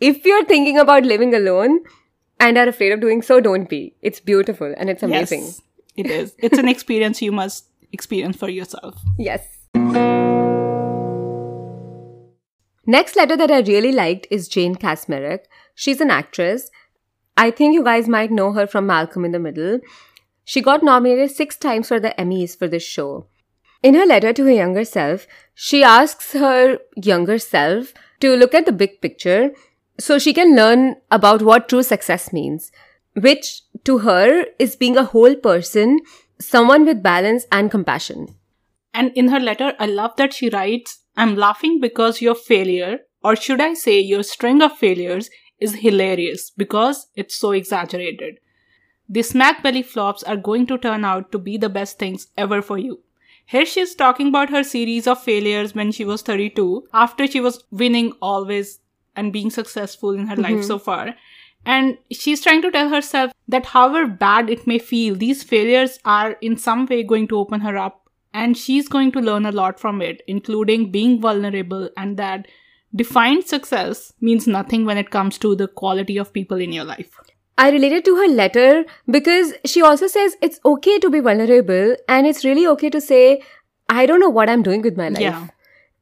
If 0.01 0.25
you're 0.25 0.45
thinking 0.45 0.79
about 0.79 1.03
living 1.03 1.35
alone 1.35 1.81
and 2.39 2.57
are 2.57 2.67
afraid 2.67 2.93
of 2.93 2.99
doing 2.99 3.21
so, 3.21 3.39
don't 3.39 3.69
be. 3.69 3.93
It's 4.01 4.19
beautiful 4.19 4.73
and 4.75 4.89
it's 4.89 5.03
amazing. 5.03 5.41
Yes, 5.43 5.61
it 5.95 6.07
is. 6.07 6.35
It's 6.39 6.57
an 6.57 6.67
experience 6.75 7.21
you 7.21 7.31
must 7.31 7.67
experience 7.91 8.37
for 8.37 8.49
yourself. 8.49 8.99
Yes. 9.19 9.58
Next 12.89 13.15
letter 13.15 13.37
that 13.37 13.51
I 13.51 13.59
really 13.59 13.91
liked 13.91 14.25
is 14.31 14.47
Jane 14.47 14.73
Kaczmarek. 14.73 15.41
She's 15.75 16.01
an 16.01 16.09
actress. 16.09 16.71
I 17.37 17.51
think 17.51 17.75
you 17.75 17.83
guys 17.83 18.07
might 18.09 18.31
know 18.31 18.53
her 18.53 18.65
from 18.65 18.87
Malcolm 18.87 19.23
in 19.23 19.31
the 19.31 19.37
Middle. 19.37 19.77
She 20.43 20.59
got 20.59 20.81
nominated 20.81 21.29
six 21.29 21.55
times 21.55 21.89
for 21.89 21.99
the 21.99 22.15
Emmys 22.17 22.57
for 22.57 22.67
this 22.67 22.81
show. 22.81 23.27
In 23.83 23.93
her 23.93 24.07
letter 24.07 24.33
to 24.33 24.43
her 24.45 24.51
younger 24.51 24.83
self, 24.85 25.27
she 25.53 25.83
asks 25.83 26.33
her 26.33 26.79
younger 26.95 27.37
self 27.37 27.93
to 28.21 28.35
look 28.35 28.55
at 28.55 28.65
the 28.65 28.71
big 28.71 28.99
picture 29.01 29.51
so 29.99 30.17
she 30.17 30.33
can 30.33 30.55
learn 30.55 30.95
about 31.11 31.43
what 31.43 31.69
true 31.69 31.83
success 31.83 32.33
means, 32.33 32.71
which 33.13 33.61
to 33.83 33.99
her 33.99 34.45
is 34.57 34.75
being 34.75 34.97
a 34.97 35.03
whole 35.03 35.35
person, 35.35 35.99
someone 36.39 36.87
with 36.87 37.03
balance 37.03 37.45
and 37.51 37.69
compassion. 37.69 38.33
And 38.95 39.11
in 39.15 39.27
her 39.27 39.39
letter, 39.39 39.73
I 39.77 39.85
love 39.85 40.15
that 40.15 40.33
she 40.33 40.49
writes, 40.49 40.98
I'm 41.19 41.35
laughing 41.35 41.81
because 41.81 42.21
your 42.21 42.33
failure, 42.33 42.99
or 43.21 43.35
should 43.35 43.59
I 43.59 43.73
say 43.73 43.99
your 43.99 44.23
string 44.23 44.61
of 44.61 44.77
failures, 44.77 45.29
is 45.59 45.75
hilarious 45.75 46.49
because 46.49 47.07
it's 47.13 47.35
so 47.35 47.51
exaggerated. 47.51 48.39
The 49.09 49.21
smack 49.21 49.61
belly 49.61 49.83
flops 49.83 50.23
are 50.23 50.37
going 50.37 50.65
to 50.67 50.77
turn 50.77 51.03
out 51.03 51.33
to 51.33 51.37
be 51.37 51.57
the 51.57 51.67
best 51.67 51.99
things 51.99 52.27
ever 52.37 52.61
for 52.61 52.77
you. 52.77 53.01
Here 53.45 53.65
she's 53.65 53.95
talking 53.95 54.27
about 54.27 54.49
her 54.51 54.63
series 54.63 55.07
of 55.07 55.21
failures 55.21 55.75
when 55.75 55.91
she 55.91 56.05
was 56.05 56.21
32, 56.21 56.87
after 56.93 57.27
she 57.27 57.41
was 57.41 57.65
winning 57.69 58.13
always 58.21 58.79
and 59.15 59.33
being 59.33 59.49
successful 59.49 60.11
in 60.11 60.27
her 60.27 60.37
life 60.37 60.53
mm-hmm. 60.53 60.67
so 60.67 60.79
far. 60.79 61.15
And 61.65 61.97
she's 62.11 62.41
trying 62.41 62.61
to 62.61 62.71
tell 62.71 62.87
herself 62.87 63.33
that 63.49 63.65
however 63.65 64.07
bad 64.07 64.49
it 64.49 64.65
may 64.65 64.79
feel, 64.79 65.15
these 65.15 65.43
failures 65.43 65.99
are 66.05 66.33
in 66.39 66.55
some 66.55 66.85
way 66.85 67.03
going 67.03 67.27
to 67.27 67.39
open 67.39 67.59
her 67.59 67.75
up 67.75 68.08
and 68.33 68.57
she's 68.57 68.87
going 68.87 69.11
to 69.13 69.19
learn 69.19 69.45
a 69.45 69.51
lot 69.51 69.79
from 69.79 70.01
it, 70.01 70.21
including 70.27 70.91
being 70.91 71.19
vulnerable 71.19 71.89
and 71.97 72.17
that 72.17 72.47
defined 72.95 73.45
success 73.45 74.13
means 74.21 74.47
nothing 74.47 74.85
when 74.85 74.97
it 74.97 75.09
comes 75.09 75.37
to 75.37 75.55
the 75.55 75.67
quality 75.67 76.17
of 76.17 76.33
people 76.33 76.59
in 76.59 76.71
your 76.71 76.85
life. 76.85 77.19
I 77.57 77.71
related 77.71 78.05
to 78.05 78.15
her 78.15 78.27
letter 78.27 78.85
because 79.09 79.53
she 79.65 79.81
also 79.81 80.07
says 80.07 80.37
it's 80.41 80.59
okay 80.63 80.97
to 80.99 81.09
be 81.09 81.19
vulnerable 81.19 81.95
and 82.07 82.25
it's 82.25 82.45
really 82.45 82.65
okay 82.67 82.89
to 82.89 83.01
say, 83.01 83.43
I 83.89 84.05
don't 84.05 84.21
know 84.21 84.29
what 84.29 84.49
I'm 84.49 84.63
doing 84.63 84.81
with 84.81 84.95
my 84.95 85.09
life. 85.09 85.21
Yeah. 85.21 85.47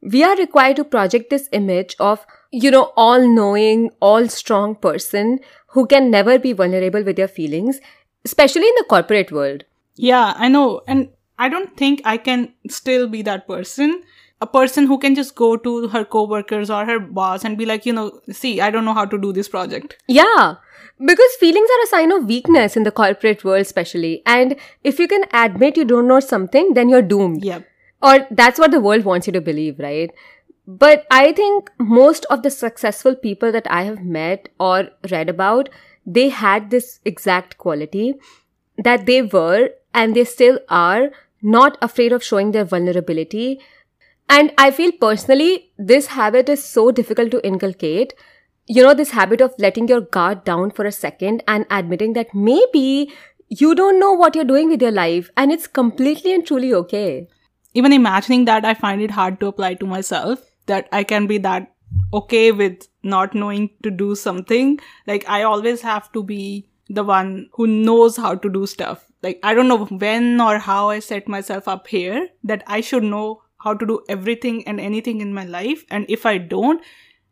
We 0.01 0.23
are 0.23 0.35
required 0.35 0.75
to 0.75 0.83
project 0.83 1.31
this 1.31 1.49
image 1.51 1.95
of, 1.99 2.25
you 2.51 2.69
know, 2.69 2.93
all 2.95 3.27
knowing, 3.27 3.89
all 3.99 4.27
strong 4.27 4.75
person 4.75 5.39
who 5.69 5.87
can 5.87 6.11
never 6.11 6.37
be 6.37 6.53
vulnerable 6.53 7.03
with 7.03 7.15
their 7.15 7.27
feelings, 7.27 7.79
especially 8.23 8.67
in 8.67 8.75
the 8.77 8.85
corporate 8.87 9.31
world. 9.31 9.63
Yeah, 9.95 10.33
I 10.37 10.49
know. 10.49 10.81
And 10.87 11.09
I 11.39 11.49
don't 11.49 11.75
think 11.77 12.01
I 12.03 12.17
can 12.17 12.53
still 12.69 13.07
be 13.07 13.21
that 13.23 13.47
person. 13.47 14.03
A 14.39 14.45
person 14.45 14.85
who 14.85 14.99
can 14.99 15.15
just 15.15 15.33
go 15.35 15.57
to 15.57 15.87
her 15.87 16.05
coworkers 16.05 16.69
or 16.69 16.85
her 16.85 16.99
boss 16.99 17.43
and 17.43 17.57
be 17.57 17.65
like, 17.65 17.85
you 17.85 17.93
know, 17.93 18.19
see, 18.31 18.61
I 18.61 18.69
don't 18.69 18.85
know 18.85 18.93
how 18.93 19.05
to 19.05 19.17
do 19.17 19.33
this 19.33 19.49
project. 19.49 19.97
Yeah. 20.07 20.55
Because 21.03 21.35
feelings 21.39 21.69
are 21.69 21.83
a 21.83 21.87
sign 21.87 22.11
of 22.11 22.25
weakness 22.25 22.77
in 22.77 22.83
the 22.83 22.91
corporate 22.91 23.43
world, 23.43 23.61
especially. 23.61 24.21
And 24.25 24.55
if 24.83 24.99
you 24.99 25.07
can 25.07 25.25
admit 25.33 25.77
you 25.77 25.85
don't 25.85 26.07
know 26.07 26.19
something, 26.19 26.73
then 26.75 26.87
you're 26.87 27.01
doomed. 27.01 27.43
Yep. 27.43 27.67
Or 28.01 28.27
that's 28.29 28.59
what 28.59 28.69
the 28.69 28.79
world 28.79 29.05
wants 29.05 29.25
you 29.25 29.33
to 29.33 29.41
believe, 29.41 29.79
right? 29.79 30.11
But 30.67 31.07
I 31.09 31.31
think 31.31 31.71
most 31.79 32.25
of 32.25 32.43
the 32.43 32.51
successful 32.51 33.15
people 33.15 33.51
that 33.51 33.65
I 33.71 33.83
have 33.83 34.03
met 34.03 34.49
or 34.59 34.89
read 35.09 35.29
about, 35.29 35.69
they 36.05 36.29
had 36.29 36.69
this 36.69 36.99
exact 37.05 37.57
quality 37.57 38.15
that 38.77 39.05
they 39.05 39.21
were 39.23 39.69
and 39.93 40.15
they 40.15 40.25
still 40.25 40.59
are 40.69 41.09
not 41.41 41.77
afraid 41.81 42.11
of 42.11 42.23
showing 42.23 42.51
their 42.51 42.65
vulnerability. 42.65 43.59
And 44.29 44.51
I 44.57 44.71
feel 44.71 44.91
personally, 44.91 45.71
this 45.77 46.07
habit 46.07 46.49
is 46.49 46.63
so 46.63 46.91
difficult 46.91 47.31
to 47.31 47.45
inculcate. 47.45 48.13
You 48.65 48.83
know, 48.83 48.93
this 48.93 49.11
habit 49.11 49.41
of 49.41 49.53
letting 49.57 49.87
your 49.87 50.01
guard 50.01 50.43
down 50.43 50.71
for 50.71 50.85
a 50.85 50.91
second 50.91 51.43
and 51.47 51.65
admitting 51.69 52.13
that 52.13 52.35
maybe 52.35 53.13
you 53.49 53.73
don't 53.75 53.99
know 53.99 54.11
what 54.11 54.35
you're 54.35 54.43
doing 54.43 54.69
with 54.69 54.81
your 54.81 54.91
life 54.91 55.29
and 55.37 55.51
it's 55.51 55.67
completely 55.67 56.33
and 56.33 56.45
truly 56.45 56.73
okay. 56.73 57.27
Even 57.73 57.93
imagining 57.93 58.45
that, 58.45 58.65
I 58.65 58.73
find 58.73 59.01
it 59.01 59.11
hard 59.11 59.39
to 59.39 59.47
apply 59.47 59.75
to 59.75 59.85
myself 59.85 60.41
that 60.65 60.89
I 60.91 61.03
can 61.03 61.27
be 61.27 61.37
that 61.39 61.73
okay 62.13 62.51
with 62.51 62.87
not 63.03 63.33
knowing 63.33 63.69
to 63.83 63.91
do 63.91 64.15
something. 64.15 64.79
Like, 65.05 65.23
I 65.29 65.43
always 65.43 65.81
have 65.81 66.11
to 66.11 66.23
be 66.23 66.67
the 66.89 67.03
one 67.03 67.49
who 67.53 67.67
knows 67.67 68.17
how 68.17 68.35
to 68.35 68.49
do 68.49 68.65
stuff. 68.65 69.05
Like, 69.23 69.39
I 69.43 69.53
don't 69.53 69.67
know 69.67 69.85
when 69.85 70.39
or 70.39 70.59
how 70.59 70.89
I 70.89 70.99
set 70.99 71.27
myself 71.27 71.67
up 71.67 71.87
here 71.87 72.29
that 72.43 72.63
I 72.67 72.81
should 72.81 73.03
know 73.03 73.41
how 73.57 73.73
to 73.73 73.85
do 73.85 74.01
everything 74.07 74.67
and 74.67 74.79
anything 74.79 75.21
in 75.21 75.33
my 75.33 75.45
life. 75.45 75.85
And 75.89 76.05
if 76.07 76.25
I 76.25 76.37
don't, 76.37 76.81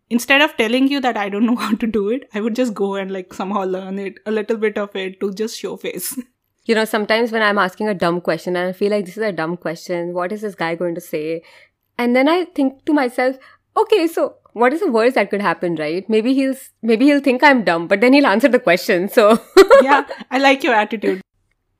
instead 0.10 0.42
of 0.42 0.58
telling 0.58 0.88
you 0.88 1.00
that 1.02 1.18
I 1.18 1.30
don't 1.30 1.46
know 1.46 1.56
how 1.66 1.76
to 1.76 1.88
do 1.88 2.10
it, 2.10 2.30
I 2.34 2.42
would 2.42 2.56
just 2.56 2.74
go 2.74 2.96
and 2.96 3.12
like 3.12 3.34
somehow 3.34 3.64
learn 3.64 4.00
it, 4.00 4.20
a 4.26 4.32
little 4.32 4.58
bit 4.58 4.78
of 4.78 4.96
it 4.96 5.20
to 5.20 5.32
just 5.34 5.58
show 5.58 5.78
face. 5.78 6.20
You 6.68 6.74
know, 6.74 6.86
sometimes 6.86 7.32
when 7.32 7.44
I'm 7.44 7.60
asking 7.60 7.90
a 7.90 7.94
dumb 7.94 8.22
question 8.22 8.56
and 8.56 8.70
I 8.70 8.72
feel 8.74 8.90
like 8.90 9.06
this 9.06 9.18
is 9.18 9.24
a 9.24 9.32
dumb 9.32 9.56
question, 9.56 10.16
what 10.16 10.32
is 10.32 10.42
this 10.42 10.56
guy 10.56 10.74
going 10.74 10.96
to 10.96 11.00
say? 11.00 11.44
And 11.96 12.16
then 12.16 12.28
I 12.28 12.46
think 12.46 12.86
to 12.86 12.94
myself, 12.94 13.38
okay, 13.78 14.08
so 14.08 14.38
what 14.62 14.74
is 14.74 14.80
the 14.80 14.92
worst 14.92 15.16
that 15.16 15.30
could 15.30 15.42
happen, 15.42 15.76
right? 15.76 16.10
Maybe 16.10 16.34
he'll 16.34 16.56
maybe 16.82 17.06
he'll 17.06 17.24
think 17.28 17.44
I'm 17.44 17.64
dumb, 17.64 17.88
but 17.88 18.02
then 18.02 18.14
he'll 18.14 18.32
answer 18.34 18.48
the 18.48 18.64
question. 18.68 19.10
So 19.10 19.28
yeah, 19.82 20.08
I 20.32 20.38
like 20.38 20.64
your 20.64 20.74
attitude. 20.74 21.22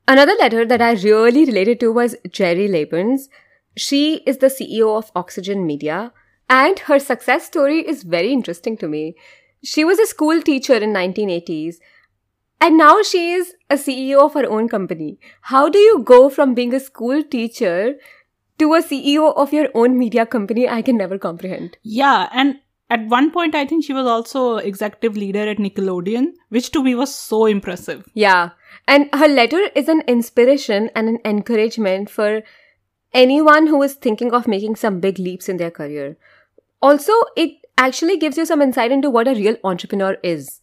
Another 0.06 0.34
letter 0.40 0.64
that 0.64 0.82
I 0.82 0.92
really 0.92 1.44
related 1.46 1.80
to 1.80 1.92
was 1.92 2.16
Gerry 2.30 2.68
Laybourne's. 2.68 3.28
She 3.76 4.02
is 4.32 4.38
the 4.38 4.52
CEO 4.58 4.96
of 4.96 5.10
Oxygen 5.14 5.66
Media, 5.66 6.12
and 6.48 6.78
her 6.90 6.98
success 6.98 7.46
story 7.46 7.80
is 7.94 8.02
very 8.02 8.32
interesting 8.32 8.76
to 8.84 8.88
me. 8.88 9.16
She 9.64 9.84
was 9.84 9.98
a 9.98 10.06
school 10.06 10.42
teacher 10.42 10.74
in 10.74 10.92
1980s 10.92 11.76
and 12.60 12.78
now 12.78 13.02
she 13.02 13.32
is 13.32 13.54
a 13.68 13.74
CEO 13.74 14.24
of 14.24 14.34
her 14.34 14.46
own 14.46 14.68
company. 14.68 15.18
How 15.42 15.68
do 15.68 15.78
you 15.78 16.02
go 16.02 16.28
from 16.28 16.54
being 16.54 16.74
a 16.74 16.80
school 16.80 17.22
teacher 17.22 17.94
to 18.58 18.74
a 18.74 18.82
CEO 18.82 19.34
of 19.36 19.52
your 19.52 19.68
own 19.74 19.98
media 19.98 20.24
company? 20.24 20.68
I 20.68 20.82
can 20.82 20.96
never 20.96 21.18
comprehend. 21.18 21.76
Yeah, 21.82 22.28
and 22.32 22.60
at 22.88 23.06
one 23.06 23.30
point 23.30 23.54
I 23.54 23.66
think 23.66 23.84
she 23.84 23.92
was 23.92 24.06
also 24.06 24.56
executive 24.56 25.16
leader 25.16 25.48
at 25.48 25.58
Nickelodeon, 25.58 26.32
which 26.50 26.70
to 26.72 26.82
me 26.82 26.94
was 26.94 27.14
so 27.14 27.46
impressive. 27.46 28.06
Yeah. 28.14 28.50
And 28.86 29.08
her 29.12 29.28
letter 29.28 29.68
is 29.74 29.88
an 29.88 30.02
inspiration 30.06 30.90
and 30.94 31.08
an 31.08 31.18
encouragement 31.24 32.08
for 32.10 32.42
anyone 33.12 33.66
who 33.66 33.82
is 33.82 33.94
thinking 33.94 34.32
of 34.32 34.46
making 34.46 34.76
some 34.76 35.00
big 35.00 35.18
leaps 35.18 35.48
in 35.48 35.56
their 35.56 35.70
career. 35.70 36.16
Also, 36.80 37.12
it 37.36 37.50
actually 37.78 38.16
gives 38.18 38.36
you 38.36 38.46
some 38.46 38.62
insight 38.62 38.92
into 38.92 39.10
what 39.10 39.28
a 39.28 39.34
real 39.34 39.56
entrepreneur 39.64 40.16
is. 40.22 40.60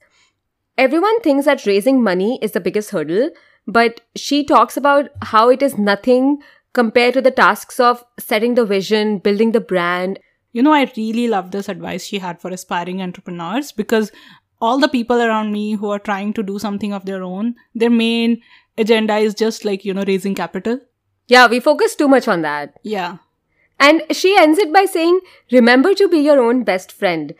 Everyone 0.78 1.20
thinks 1.22 1.46
that 1.46 1.66
raising 1.66 2.02
money 2.02 2.40
is 2.42 2.52
the 2.52 2.60
biggest 2.60 2.92
hurdle, 2.92 3.30
but 3.68 4.02
she 4.16 4.44
talks 4.44 4.78
about 4.78 5.10
how 5.22 5.50
it 5.50 5.62
is 5.62 5.78
nothing 5.78 6.42
compared 6.74 7.14
to 7.14 7.22
the 7.22 7.32
tasks 7.32 7.80
of 7.80 8.04
setting 8.20 8.56
the 8.56 8.66
vision, 8.66 9.20
building 9.20 9.52
the 9.52 9.62
brand. 9.62 10.20
You 10.54 10.64
know, 10.64 10.72
I 10.72 10.92
really 10.96 11.28
love 11.28 11.52
this 11.52 11.68
advice 11.68 12.06
she 12.06 12.20
had 12.20 12.40
for 12.40 12.50
aspiring 12.50 13.02
entrepreneurs 13.02 13.72
because 13.72 14.12
all 14.62 14.80
the 14.80 14.88
people 14.88 15.22
around 15.22 15.52
me 15.52 15.74
who 15.74 15.90
are 15.90 16.00
trying 16.00 16.32
to 16.34 16.44
do 16.44 16.58
something 16.58 16.94
of 16.94 17.06
their 17.06 17.24
own, 17.24 17.56
their 17.76 17.90
main 17.90 18.42
agenda 18.78 19.18
is 19.18 19.34
just 19.34 19.66
like, 19.66 19.84
you 19.84 19.94
know, 19.94 20.06
raising 20.08 20.36
capital. 20.36 20.80
Yeah, 21.28 21.48
we 21.48 21.60
focus 21.60 21.96
too 21.96 22.08
much 22.08 22.28
on 22.28 22.44
that. 22.44 22.80
Yeah. 22.84 23.18
And 23.80 24.04
she 24.12 24.38
ends 24.38 24.60
it 24.60 24.72
by 24.72 24.86
saying, 24.86 25.20
Remember 25.52 25.94
to 25.96 26.08
be 26.08 26.20
your 26.20 26.40
own 26.42 26.64
best 26.64 26.92
friend. 26.92 27.34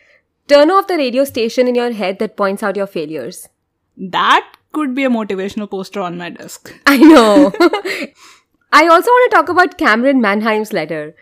Turn 0.48 0.72
off 0.72 0.88
the 0.88 0.98
radio 0.98 1.24
station 1.24 1.68
in 1.68 1.76
your 1.76 1.92
head 1.94 2.20
that 2.20 2.36
points 2.36 2.64
out 2.64 2.76
your 2.76 2.88
failures. 2.88 3.48
That 3.96 4.58
could 4.74 4.96
be 4.96 5.06
a 5.06 5.10
motivational 5.10 5.70
poster 5.70 6.02
on 6.02 6.18
my 6.18 6.30
desk. 6.30 6.74
I 6.86 6.98
know. 6.98 7.54
I 8.74 8.88
also 8.88 9.10
want 9.12 9.32
to 9.32 9.36
talk 9.36 9.50
about 9.50 9.78
Camryn 9.78 10.20
Manheim's 10.20 10.74
letter. 10.74 11.16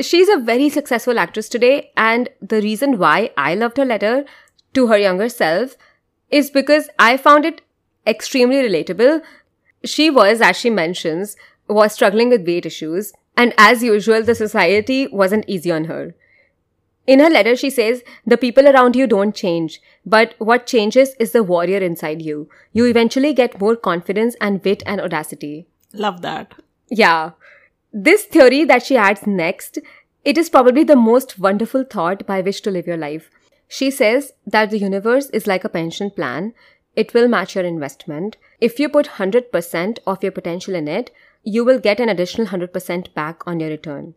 She's 0.00 0.28
a 0.28 0.38
very 0.38 0.68
successful 0.68 1.18
actress 1.18 1.48
today, 1.48 1.92
and 1.96 2.28
the 2.40 2.60
reason 2.60 2.98
why 2.98 3.30
I 3.36 3.54
loved 3.54 3.76
her 3.76 3.84
letter 3.84 4.24
to 4.74 4.86
her 4.86 4.98
younger 4.98 5.28
self 5.28 5.76
is 6.30 6.50
because 6.50 6.88
I 6.98 7.16
found 7.16 7.44
it 7.44 7.60
extremely 8.06 8.56
relatable. 8.56 9.22
She 9.84 10.10
was, 10.10 10.40
as 10.40 10.56
she 10.56 10.70
mentions, 10.70 11.36
was 11.68 11.92
struggling 11.92 12.28
with 12.28 12.46
weight 12.46 12.66
issues, 12.66 13.12
and 13.36 13.52
as 13.58 13.82
usual, 13.82 14.22
the 14.22 14.34
society 14.34 15.06
wasn't 15.08 15.44
easy 15.48 15.70
on 15.70 15.84
her. 15.84 16.14
In 17.06 17.18
her 17.18 17.30
letter, 17.30 17.56
she 17.56 17.70
says, 17.70 18.02
The 18.26 18.36
people 18.36 18.68
around 18.68 18.94
you 18.94 19.06
don't 19.06 19.34
change, 19.34 19.80
but 20.06 20.34
what 20.38 20.66
changes 20.66 21.14
is 21.18 21.32
the 21.32 21.42
warrior 21.42 21.78
inside 21.78 22.22
you. 22.22 22.48
You 22.72 22.84
eventually 22.86 23.34
get 23.34 23.60
more 23.60 23.76
confidence 23.76 24.36
and 24.40 24.62
wit 24.64 24.82
and 24.86 25.00
audacity. 25.00 25.66
Love 25.92 26.22
that. 26.22 26.54
Yeah. 26.88 27.32
This 27.92 28.24
theory 28.24 28.64
that 28.64 28.84
she 28.84 28.96
adds 28.96 29.26
next, 29.26 29.78
it 30.24 30.38
is 30.38 30.48
probably 30.50 30.84
the 30.84 30.96
most 30.96 31.38
wonderful 31.38 31.84
thought 31.84 32.26
by 32.26 32.40
which 32.40 32.62
to 32.62 32.70
live 32.70 32.86
your 32.86 32.96
life. 32.96 33.30
She 33.66 33.90
says 33.90 34.32
that 34.46 34.70
the 34.70 34.78
universe 34.78 35.30
is 35.30 35.46
like 35.46 35.64
a 35.64 35.68
pension 35.68 36.10
plan. 36.10 36.52
It 36.94 37.14
will 37.14 37.28
match 37.28 37.54
your 37.54 37.64
investment. 37.64 38.36
If 38.60 38.78
you 38.78 38.88
put 38.88 39.06
100% 39.06 39.98
of 40.06 40.22
your 40.22 40.32
potential 40.32 40.74
in 40.74 40.88
it, 40.88 41.10
you 41.42 41.64
will 41.64 41.78
get 41.78 42.00
an 42.00 42.08
additional 42.08 42.48
100% 42.48 43.14
back 43.14 43.46
on 43.46 43.60
your 43.60 43.70
return. 43.70 44.14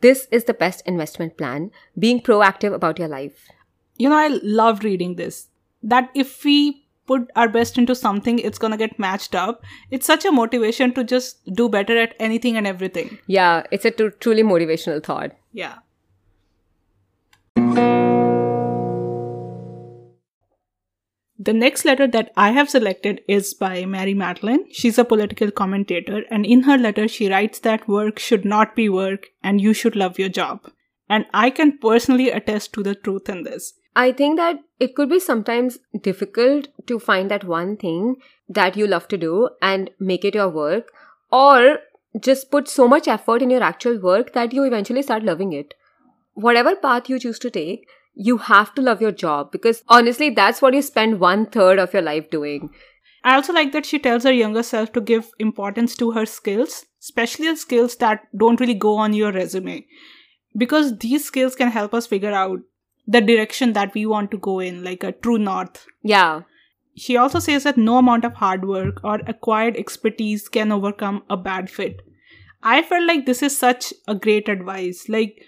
This 0.00 0.28
is 0.30 0.44
the 0.44 0.54
best 0.54 0.82
investment 0.86 1.36
plan, 1.36 1.70
being 1.98 2.20
proactive 2.20 2.74
about 2.74 2.98
your 2.98 3.08
life. 3.08 3.48
You 3.96 4.10
know, 4.10 4.16
I 4.16 4.28
love 4.42 4.84
reading 4.84 5.16
this. 5.16 5.48
That 5.82 6.10
if 6.14 6.44
we 6.44 6.85
put 7.06 7.30
our 7.36 7.48
best 7.48 7.78
into 7.78 7.94
something, 7.94 8.38
it's 8.38 8.58
gonna 8.58 8.76
get 8.76 8.98
matched 8.98 9.34
up. 9.34 9.62
It's 9.90 10.06
such 10.06 10.24
a 10.24 10.32
motivation 10.32 10.92
to 10.94 11.04
just 11.04 11.44
do 11.52 11.68
better 11.68 11.96
at 11.96 12.14
anything 12.18 12.56
and 12.56 12.66
everything. 12.66 13.18
Yeah, 13.26 13.64
it's 13.70 13.84
a 13.84 13.90
t- 13.90 14.10
truly 14.20 14.42
motivational 14.42 15.02
thought. 15.02 15.32
Yeah. 15.52 15.76
The 21.38 21.52
next 21.52 21.84
letter 21.84 22.08
that 22.08 22.32
I 22.36 22.50
have 22.50 22.68
selected 22.68 23.20
is 23.28 23.54
by 23.54 23.84
Mary 23.84 24.14
Matalin. 24.14 24.64
She's 24.72 24.98
a 24.98 25.04
political 25.04 25.50
commentator, 25.52 26.24
and 26.28 26.44
in 26.44 26.62
her 26.62 26.76
letter, 26.76 27.06
she 27.06 27.28
writes 27.28 27.60
that 27.60 27.86
work 27.86 28.18
should 28.18 28.44
not 28.44 28.74
be 28.74 28.88
work 28.88 29.26
and 29.44 29.60
you 29.60 29.72
should 29.72 29.94
love 29.94 30.18
your 30.18 30.28
job. 30.28 30.72
And 31.08 31.26
I 31.32 31.50
can 31.50 31.78
personally 31.78 32.30
attest 32.30 32.72
to 32.72 32.82
the 32.82 32.96
truth 32.96 33.28
in 33.28 33.44
this. 33.44 33.74
I 33.96 34.12
think 34.12 34.36
that 34.36 34.60
it 34.78 34.94
could 34.94 35.08
be 35.08 35.18
sometimes 35.18 35.78
difficult 36.02 36.68
to 36.86 36.98
find 36.98 37.30
that 37.30 37.44
one 37.44 37.78
thing 37.78 38.16
that 38.46 38.76
you 38.76 38.86
love 38.86 39.08
to 39.08 39.16
do 39.16 39.48
and 39.62 39.90
make 39.98 40.22
it 40.22 40.34
your 40.34 40.50
work, 40.50 40.92
or 41.32 41.78
just 42.20 42.50
put 42.50 42.68
so 42.68 42.86
much 42.86 43.08
effort 43.08 43.40
in 43.40 43.48
your 43.48 43.62
actual 43.62 43.98
work 43.98 44.34
that 44.34 44.52
you 44.52 44.64
eventually 44.64 45.02
start 45.02 45.22
loving 45.22 45.54
it. 45.54 45.72
Whatever 46.34 46.76
path 46.76 47.08
you 47.08 47.18
choose 47.18 47.38
to 47.38 47.50
take, 47.50 47.88
you 48.14 48.36
have 48.36 48.74
to 48.74 48.82
love 48.82 49.00
your 49.00 49.12
job 49.12 49.50
because 49.50 49.82
honestly, 49.88 50.28
that's 50.28 50.60
what 50.60 50.74
you 50.74 50.82
spend 50.82 51.18
one 51.18 51.46
third 51.46 51.78
of 51.78 51.94
your 51.94 52.02
life 52.02 52.30
doing. 52.30 52.70
I 53.24 53.34
also 53.34 53.54
like 53.54 53.72
that 53.72 53.86
she 53.86 53.98
tells 53.98 54.24
her 54.24 54.32
younger 54.32 54.62
self 54.62 54.92
to 54.92 55.00
give 55.00 55.30
importance 55.38 55.96
to 55.96 56.10
her 56.12 56.26
skills, 56.26 56.84
especially 57.00 57.48
the 57.48 57.56
skills 57.56 57.96
that 57.96 58.26
don't 58.36 58.60
really 58.60 58.74
go 58.74 58.96
on 58.96 59.14
your 59.14 59.32
resume. 59.32 59.86
Because 60.56 60.98
these 60.98 61.24
skills 61.24 61.56
can 61.56 61.70
help 61.70 61.94
us 61.94 62.06
figure 62.06 62.32
out 62.32 62.60
the 63.06 63.20
direction 63.20 63.72
that 63.74 63.94
we 63.94 64.06
want 64.06 64.30
to 64.32 64.38
go 64.38 64.60
in, 64.60 64.82
like 64.82 65.04
a 65.04 65.12
true 65.12 65.38
north. 65.38 65.86
Yeah. 66.02 66.42
She 66.96 67.16
also 67.16 67.38
says 67.38 67.64
that 67.64 67.76
no 67.76 67.98
amount 67.98 68.24
of 68.24 68.34
hard 68.34 68.66
work 68.66 69.00
or 69.04 69.20
acquired 69.26 69.76
expertise 69.76 70.48
can 70.48 70.72
overcome 70.72 71.22
a 71.28 71.36
bad 71.36 71.70
fit. 71.70 72.00
I 72.62 72.82
felt 72.82 73.06
like 73.06 73.26
this 73.26 73.42
is 73.42 73.56
such 73.56 73.92
a 74.08 74.14
great 74.14 74.48
advice. 74.48 75.08
Like, 75.08 75.42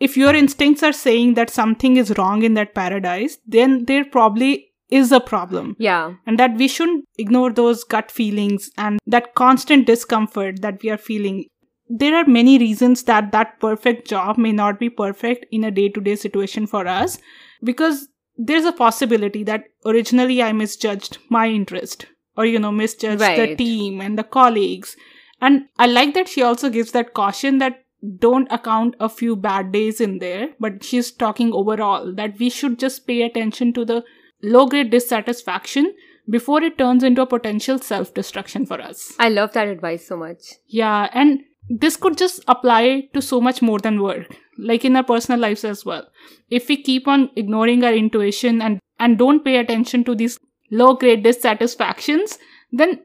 if 0.00 0.16
your 0.16 0.34
instincts 0.34 0.82
are 0.82 0.92
saying 0.92 1.34
that 1.34 1.50
something 1.50 1.96
is 1.96 2.16
wrong 2.18 2.42
in 2.42 2.54
that 2.54 2.74
paradise, 2.74 3.38
then 3.46 3.84
there 3.84 4.04
probably 4.04 4.72
is 4.90 5.12
a 5.12 5.20
problem. 5.20 5.76
Yeah. 5.78 6.14
And 6.26 6.38
that 6.38 6.56
we 6.56 6.68
shouldn't 6.68 7.06
ignore 7.18 7.52
those 7.52 7.84
gut 7.84 8.10
feelings 8.10 8.70
and 8.76 8.98
that 9.06 9.34
constant 9.34 9.86
discomfort 9.86 10.62
that 10.62 10.82
we 10.82 10.90
are 10.90 10.98
feeling. 10.98 11.46
There 11.88 12.14
are 12.14 12.26
many 12.26 12.58
reasons 12.58 13.02
that 13.04 13.32
that 13.32 13.60
perfect 13.60 14.08
job 14.08 14.38
may 14.38 14.52
not 14.52 14.80
be 14.80 14.88
perfect 14.88 15.46
in 15.50 15.64
a 15.64 15.70
day 15.70 15.88
to 15.90 16.00
day 16.00 16.16
situation 16.16 16.66
for 16.66 16.86
us 16.86 17.18
because 17.62 18.08
there's 18.36 18.64
a 18.64 18.72
possibility 18.72 19.44
that 19.44 19.64
originally 19.84 20.42
I 20.42 20.52
misjudged 20.52 21.18
my 21.28 21.48
interest 21.48 22.06
or, 22.36 22.46
you 22.46 22.58
know, 22.58 22.72
misjudged 22.72 23.20
right. 23.20 23.50
the 23.50 23.56
team 23.56 24.00
and 24.00 24.18
the 24.18 24.24
colleagues. 24.24 24.96
And 25.40 25.66
I 25.78 25.86
like 25.86 26.14
that 26.14 26.28
she 26.28 26.42
also 26.42 26.70
gives 26.70 26.92
that 26.92 27.14
caution 27.14 27.58
that 27.58 27.84
don't 28.18 28.50
account 28.50 28.96
a 29.00 29.08
few 29.08 29.36
bad 29.36 29.72
days 29.72 30.00
in 30.00 30.18
there, 30.18 30.48
but 30.60 30.84
she's 30.84 31.10
talking 31.10 31.52
overall 31.52 32.14
that 32.14 32.38
we 32.38 32.50
should 32.50 32.78
just 32.78 33.06
pay 33.06 33.22
attention 33.22 33.72
to 33.74 33.84
the 33.84 34.04
low 34.42 34.66
grade 34.66 34.90
dissatisfaction 34.90 35.94
before 36.28 36.62
it 36.62 36.78
turns 36.78 37.02
into 37.02 37.22
a 37.22 37.26
potential 37.26 37.78
self 37.78 38.12
destruction 38.14 38.66
for 38.66 38.80
us. 38.80 39.12
I 39.18 39.28
love 39.28 39.52
that 39.52 39.68
advice 39.68 40.06
so 40.06 40.16
much. 40.16 40.54
Yeah, 40.66 41.08
and 41.12 41.40
this 41.68 41.96
could 41.96 42.18
just 42.18 42.44
apply 42.48 43.08
to 43.14 43.22
so 43.22 43.40
much 43.40 43.62
more 43.62 43.78
than 43.78 44.02
work, 44.02 44.36
like 44.58 44.84
in 44.84 44.96
our 44.96 45.02
personal 45.02 45.40
lives 45.40 45.64
as 45.64 45.84
well. 45.84 46.06
If 46.50 46.68
we 46.68 46.82
keep 46.82 47.08
on 47.08 47.30
ignoring 47.36 47.84
our 47.84 47.92
intuition 47.92 48.60
and, 48.60 48.80
and 48.98 49.18
don't 49.18 49.44
pay 49.44 49.56
attention 49.56 50.04
to 50.04 50.14
these 50.14 50.38
low 50.70 50.94
grade 50.94 51.22
dissatisfactions, 51.22 52.38
then 52.72 53.00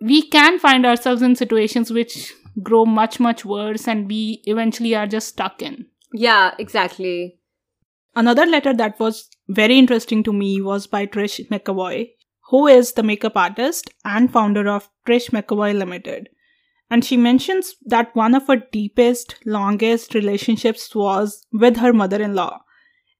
we 0.00 0.22
can 0.22 0.58
find 0.58 0.86
ourselves 0.86 1.22
in 1.22 1.34
situations 1.34 1.90
which 1.90 2.32
grow 2.62 2.84
much, 2.84 3.18
much 3.18 3.44
worse 3.44 3.88
and 3.88 4.08
we 4.08 4.42
eventually 4.44 4.94
are 4.94 5.06
just 5.06 5.28
stuck 5.28 5.62
in. 5.62 5.86
Yeah, 6.12 6.54
exactly. 6.58 7.38
Another 8.14 8.46
letter 8.46 8.72
that 8.74 9.00
was 9.00 9.28
very 9.48 9.78
interesting 9.78 10.22
to 10.22 10.32
me 10.32 10.60
was 10.60 10.86
by 10.86 11.06
Trish 11.06 11.48
McEvoy. 11.48 12.10
who 12.50 12.66
is 12.66 12.92
the 12.92 13.02
makeup 13.02 13.36
artist 13.36 13.90
and 14.04 14.30
founder 14.30 14.68
of 14.68 14.88
Trish 15.06 15.30
McEvoy 15.30 15.76
Limited. 15.76 16.28
And 16.90 17.04
she 17.04 17.16
mentions 17.16 17.74
that 17.86 18.14
one 18.14 18.34
of 18.34 18.46
her 18.46 18.56
deepest, 18.56 19.36
longest 19.44 20.14
relationships 20.14 20.94
was 20.94 21.46
with 21.52 21.78
her 21.78 21.92
mother 21.92 22.22
in 22.22 22.34
law. 22.34 22.60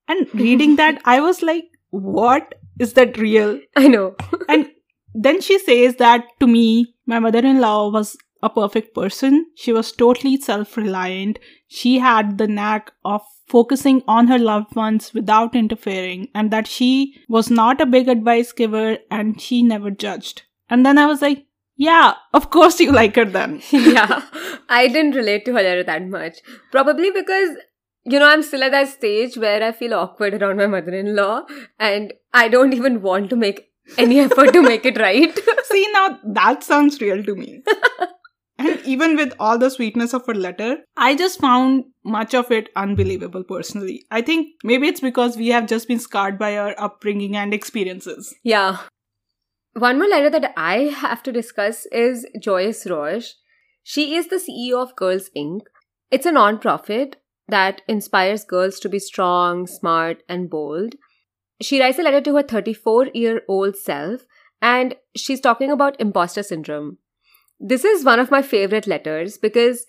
And 0.09 0.29
reading 0.35 0.77
that, 0.77 1.00
I 1.05 1.20
was 1.20 1.42
like, 1.42 1.64
what? 1.90 2.55
Is 2.79 2.92
that 2.94 3.18
real? 3.18 3.61
I 3.77 3.88
know. 3.88 4.16
and 4.48 4.70
then 5.14 5.40
she 5.40 5.59
says 5.59 5.96
that 5.96 6.24
to 6.40 6.46
me, 6.46 6.94
my 7.07 7.18
mother 7.18 7.38
in 7.38 7.61
law 7.61 7.90
was 7.90 8.16
a 8.42 8.50
perfect 8.50 8.94
person. 8.94 9.46
She 9.55 9.72
was 9.72 9.92
totally 9.92 10.37
self 10.37 10.77
reliant. 10.77 11.38
She 11.68 11.98
had 11.98 12.37
the 12.37 12.46
knack 12.46 12.92
of 13.05 13.22
focusing 13.46 14.03
on 14.07 14.27
her 14.27 14.38
loved 14.38 14.74
ones 14.74 15.12
without 15.14 15.55
interfering, 15.55 16.29
and 16.35 16.50
that 16.50 16.66
she 16.66 17.14
was 17.29 17.50
not 17.50 17.81
a 17.81 17.87
big 17.87 18.09
advice 18.09 18.53
giver 18.53 18.98
and 19.11 19.40
she 19.40 19.62
never 19.62 19.90
judged. 19.90 20.42
And 20.68 20.85
then 20.85 20.98
I 20.98 21.07
was 21.07 21.22
like, 21.22 21.46
yeah, 21.76 22.14
of 22.32 22.50
course 22.50 22.80
you 22.80 22.92
like 22.92 23.16
her 23.16 23.24
then. 23.24 23.62
yeah, 23.70 24.22
I 24.68 24.88
didn't 24.88 25.14
relate 25.14 25.44
to 25.46 25.54
her 25.54 25.82
that 25.82 26.06
much. 26.06 26.38
Probably 26.70 27.10
because, 27.10 27.56
you 28.04 28.18
know, 28.18 28.26
I'm 28.26 28.42
still 28.42 28.62
at 28.62 28.72
that 28.72 28.88
stage 28.88 29.37
where 29.37 29.62
I 29.62 29.72
feel 29.72 29.94
awkward 29.94 30.34
around 30.34 30.58
my 30.58 30.66
mother 30.66 30.94
in 30.94 31.16
law 31.16 31.42
and 31.78 32.12
I 32.32 32.48
don't 32.48 32.72
even 32.72 33.02
want 33.02 33.30
to 33.30 33.37
make 33.37 33.70
any 33.98 34.20
effort 34.20 34.52
to 34.52 34.62
make 34.62 34.87
it 34.87 34.98
right. 34.98 35.37
See, 35.64 35.88
now 35.92 36.18
that 36.24 36.62
sounds 36.62 37.00
real 37.00 37.22
to 37.24 37.34
me. 37.34 37.62
and 38.58 38.80
even 38.84 39.16
with 39.16 39.34
all 39.38 39.58
the 39.58 39.70
sweetness 39.70 40.14
of 40.14 40.26
her 40.26 40.34
letter, 40.34 40.78
I 40.96 41.16
just 41.16 41.40
found 41.40 41.84
much 42.04 42.34
of 42.34 42.50
it 42.52 42.68
unbelievable 42.76 43.42
personally. 43.42 44.04
I 44.10 44.22
think 44.22 44.48
maybe 44.62 44.87
it's 44.87 45.00
because 45.00 45.37
we 45.37 45.48
have 45.48 45.66
just 45.66 45.88
been 45.88 45.98
scarred 45.98 46.38
by 46.38 46.56
our 46.56 46.74
upbringing 46.78 47.37
and 47.37 47.52
experiences. 47.52 48.34
Yeah. 48.44 48.78
One 49.74 49.98
more 49.98 50.08
letter 50.08 50.30
that 50.30 50.54
I 50.56 50.84
have 50.84 51.20
to 51.24 51.32
discuss 51.32 51.84
is 51.87 52.26
Joyce 52.40 52.87
Roche. 52.87 53.34
She 53.82 54.14
is 54.14 54.28
the 54.28 54.37
CEO 54.37 54.80
of 54.80 54.94
Girls 54.94 55.30
Inc. 55.37 55.62
It's 56.12 56.26
a 56.26 56.32
non-profit 56.32 57.16
that 57.48 57.82
inspires 57.88 58.44
girls 58.44 58.78
to 58.80 58.88
be 58.88 59.00
strong, 59.00 59.66
smart, 59.66 60.22
and 60.28 60.48
bold. 60.48 60.94
She 61.60 61.80
writes 61.80 61.98
a 61.98 62.02
letter 62.02 62.20
to 62.20 62.37
her 62.37 62.44
34 62.44 63.08
year 63.14 63.42
old 63.48 63.76
self 63.76 64.26
and 64.62 64.94
she's 65.16 65.40
talking 65.40 65.72
about 65.72 66.00
imposter 66.00 66.44
syndrome. 66.44 66.98
This 67.58 67.84
is 67.84 68.04
one 68.04 68.20
of 68.20 68.30
my 68.30 68.42
favorite 68.42 68.87
letters 68.87 69.38
because 69.38 69.87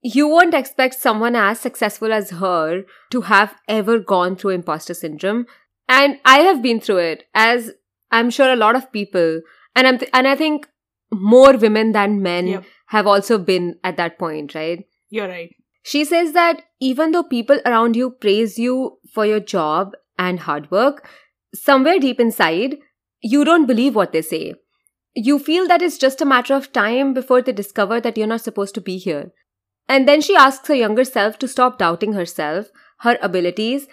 you 0.00 0.26
won't 0.26 0.54
expect 0.54 0.94
someone 0.94 1.36
as 1.36 1.60
successful 1.60 2.14
as 2.14 2.30
her 2.30 2.84
to 3.10 3.20
have 3.22 3.56
ever 3.68 3.98
gone 3.98 4.36
through 4.36 4.50
imposter 4.50 4.94
syndrome. 4.94 5.44
And 5.86 6.18
I 6.24 6.38
have 6.40 6.62
been 6.62 6.80
through 6.80 6.98
it, 6.98 7.24
as 7.34 7.72
I'm 8.10 8.30
sure 8.30 8.50
a 8.52 8.56
lot 8.56 8.76
of 8.76 8.90
people, 8.92 9.40
and 9.74 9.86
I'm 9.86 9.98
th- 9.98 10.10
and 10.12 10.26
I 10.26 10.34
think 10.36 10.68
more 11.10 11.56
women 11.56 11.92
than 11.92 12.22
men 12.22 12.46
Yep. 12.48 12.64
have 12.86 13.06
also 13.06 13.38
been 13.38 13.76
at 13.84 13.96
that 13.96 14.18
point, 14.18 14.54
right? 14.54 14.84
You're 15.10 15.28
right. 15.28 15.54
She 15.82 16.04
says 16.04 16.32
that 16.32 16.62
even 16.80 17.12
though 17.12 17.22
people 17.22 17.60
around 17.64 17.96
you 17.96 18.10
praise 18.10 18.58
you 18.58 18.98
for 19.12 19.24
your 19.24 19.40
job 19.40 19.92
and 20.18 20.40
hard 20.40 20.70
work, 20.70 21.08
somewhere 21.54 21.98
deep 21.98 22.20
inside, 22.20 22.78
you 23.22 23.44
don't 23.44 23.66
believe 23.66 23.94
what 23.94 24.12
they 24.12 24.22
say. 24.22 24.54
You 25.14 25.38
feel 25.38 25.66
that 25.68 25.82
it's 25.82 25.98
just 25.98 26.20
a 26.20 26.26
matter 26.26 26.54
of 26.54 26.72
time 26.72 27.14
before 27.14 27.40
they 27.42 27.52
discover 27.52 28.00
that 28.00 28.16
you're 28.18 28.26
not 28.26 28.42
supposed 28.42 28.74
to 28.74 28.80
be 28.80 28.98
here. 28.98 29.32
And 29.88 30.06
then 30.06 30.20
she 30.20 30.36
asks 30.36 30.68
her 30.68 30.74
younger 30.74 31.04
self 31.04 31.38
to 31.38 31.48
stop 31.48 31.78
doubting 31.78 32.12
herself, 32.12 32.68
her 33.00 33.16
abilities, 33.22 33.86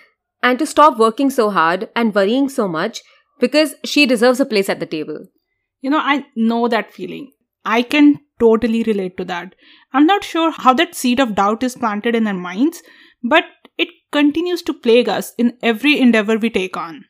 and 0.44 0.60
to 0.60 0.66
stop 0.66 0.98
working 1.00 1.30
so 1.30 1.50
hard 1.50 1.90
and 1.96 2.14
worrying 2.14 2.50
so 2.50 2.68
much 2.68 3.02
because 3.40 3.76
she 3.84 4.06
deserves 4.06 4.40
a 4.40 4.46
place 4.46 4.70
at 4.70 4.80
the 4.80 4.86
table. 4.86 5.26
You 5.82 5.90
know, 5.90 6.00
I 6.00 6.26
know 6.36 6.68
that 6.68 6.94
feeling. 6.94 7.32
I 7.64 7.82
can 7.82 8.20
totally 8.40 8.84
relate 8.84 9.18
to 9.18 9.26
that. 9.26 9.56
I'm 9.94 10.06
not 10.06 10.24
sure 10.24 10.52
how 10.52 10.74
that 10.74 10.96
seed 10.96 11.20
of 11.20 11.36
doubt 11.36 11.64
is 11.64 11.76
planted 11.76 12.16
in 12.16 12.28
our 12.28 12.34
minds, 12.34 12.82
but 13.24 13.44
it 13.78 13.90
continues 14.12 14.62
to 14.64 14.74
plague 14.74 15.10
us 15.10 15.34
in 15.38 15.58
every 15.62 16.00
endeavor 16.00 16.38
we 16.38 16.50
take 16.50 16.78
on. 16.78 17.06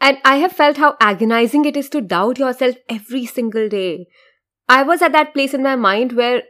And 0.00 0.18
I 0.24 0.36
have 0.36 0.52
felt 0.52 0.76
how 0.76 0.96
agonizing 1.00 1.64
it 1.64 1.76
is 1.76 1.88
to 1.90 2.00
doubt 2.00 2.38
yourself 2.38 2.76
every 2.88 3.24
single 3.24 3.68
day. 3.68 4.06
I 4.68 4.82
was 4.82 5.02
at 5.02 5.12
that 5.12 5.32
place 5.32 5.54
in 5.54 5.62
my 5.62 5.76
mind 5.76 6.12
where 6.12 6.42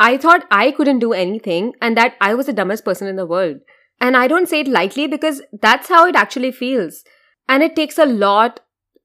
I 0.00 0.16
thought 0.16 0.46
I 0.50 0.70
couldn't 0.70 1.00
do 1.00 1.12
anything 1.12 1.74
and 1.80 1.96
that 1.96 2.14
I 2.20 2.34
was 2.34 2.46
the 2.46 2.52
dumbest 2.52 2.84
person 2.84 3.08
in 3.08 3.16
the 3.16 3.26
world. 3.26 3.58
And 4.00 4.16
I 4.16 4.28
don't 4.28 4.48
say 4.48 4.60
it 4.60 4.68
lightly 4.68 5.06
because 5.06 5.42
that's 5.60 5.88
how 5.88 6.06
it 6.06 6.14
actually 6.14 6.52
feels. 6.52 7.04
And 7.48 7.62
it 7.62 7.74
takes 7.74 7.98
a 7.98 8.06
lot, 8.06 8.60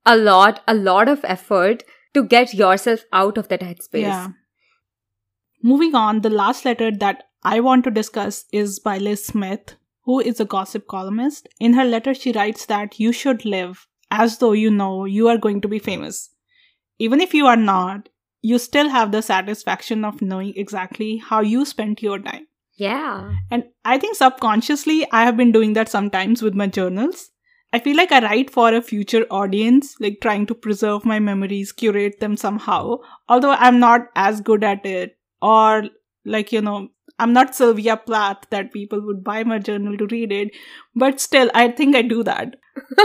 a 0.06 0.18
lot, 0.18 0.62
a 0.68 0.74
lot 0.74 1.08
of 1.08 1.24
effort 1.24 1.84
to 2.14 2.24
get 2.24 2.54
yourself 2.54 3.06
out 3.12 3.38
of 3.38 3.48
that 3.48 3.62
headspace. 3.62 4.02
Yeah. 4.02 4.28
Moving 5.62 5.96
on, 5.96 6.22
the 6.22 6.30
last 6.30 6.66
letter 6.66 6.92
that 6.92 7.24
I 7.44 7.62
want 7.62 7.86
to 7.86 7.92
discuss 7.92 8.46
is 8.52 8.80
by 8.80 8.98
Liz 8.98 9.26
Smith, 9.26 9.76
who 10.04 10.20
is 10.20 10.40
a 10.40 10.46
gossip 10.46 10.88
columnist. 10.88 11.48
In 11.60 11.74
her 11.74 11.86
letter, 11.86 12.14
she 12.14 12.34
writes 12.34 12.66
that 12.66 13.00
you 13.00 13.14
should 13.14 13.46
live 13.46 13.88
as 14.12 14.38
though 14.38 14.52
you 14.52 14.70
know 14.70 15.06
you 15.06 15.28
are 15.30 15.38
going 15.38 15.62
to 15.62 15.68
be 15.68 15.80
famous. 15.80 16.30
Even 17.00 17.22
if 17.22 17.34
you 17.34 17.48
are 17.48 17.56
not, 17.58 18.10
you 18.42 18.60
still 18.60 18.90
have 18.90 19.12
the 19.12 19.22
satisfaction 19.22 20.04
of 20.04 20.22
knowing 20.22 20.54
exactly 20.56 21.18
how 21.18 21.40
you 21.40 21.66
spent 21.66 22.02
your 22.02 22.20
time. 22.20 22.48
Yeah. 22.76 23.34
And 23.50 23.66
I 23.86 23.98
think 23.98 24.16
subconsciously, 24.16 25.08
I 25.12 25.24
have 25.24 25.38
been 25.38 25.52
doing 25.52 25.74
that 25.74 25.90
sometimes 25.90 26.42
with 26.42 26.54
my 26.54 26.68
journals. 26.68 27.30
I 27.74 27.80
feel 27.80 27.98
like 27.98 28.12
I 28.12 28.22
write 28.22 28.52
for 28.52 28.72
a 28.72 28.82
future 28.82 29.26
audience, 29.32 29.96
like 30.00 30.20
trying 30.22 30.46
to 30.46 30.56
preserve 30.56 31.06
my 31.06 31.20
memories, 31.20 31.72
curate 31.72 32.20
them 32.20 32.38
somehow. 32.38 33.00
Although 33.28 33.52
I'm 33.52 33.80
not 33.80 34.10
as 34.16 34.42
good 34.42 34.64
at 34.64 34.86
it, 34.86 35.18
or 35.42 35.86
like, 36.24 36.52
you 36.52 36.62
know, 36.62 36.90
I'm 37.18 37.34
not 37.34 37.56
Sylvia 37.56 37.98
Plath 37.98 38.50
that 38.52 38.74
people 38.74 39.02
would 39.02 39.24
buy 39.24 39.44
my 39.44 39.58
journal 39.58 39.98
to 39.98 40.08
read 40.08 40.32
it, 40.32 40.52
but 40.96 41.20
still, 41.20 41.50
I 41.56 41.70
think 41.70 41.96
I 41.96 42.04
do 42.04 42.24
that. 42.24 42.56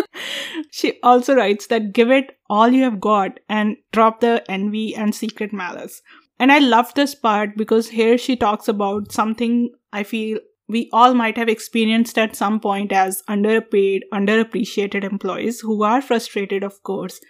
she 0.70 0.98
also 1.02 1.34
writes 1.34 1.66
that 1.68 1.92
give 1.92 2.10
it 2.10 2.38
all 2.50 2.68
you 2.68 2.84
have 2.84 3.00
got 3.00 3.40
and 3.48 3.76
drop 3.92 4.20
the 4.20 4.44
envy 4.50 4.94
and 4.94 5.14
secret 5.14 5.52
malice. 5.52 6.02
And 6.38 6.52
I 6.52 6.58
love 6.58 6.94
this 6.94 7.14
part 7.14 7.56
because 7.56 7.88
here 7.88 8.16
she 8.18 8.36
talks 8.36 8.68
about 8.68 9.12
something 9.12 9.70
I 9.92 10.02
feel 10.04 10.38
we 10.68 10.88
all 10.92 11.14
might 11.14 11.36
have 11.38 11.48
experienced 11.48 12.18
at 12.18 12.36
some 12.36 12.60
point 12.60 12.92
as 12.92 13.22
underpaid, 13.26 14.04
underappreciated 14.12 15.02
employees 15.02 15.60
who 15.60 15.82
are 15.82 16.02
frustrated, 16.02 16.62
of 16.62 16.82
course. 16.82 17.20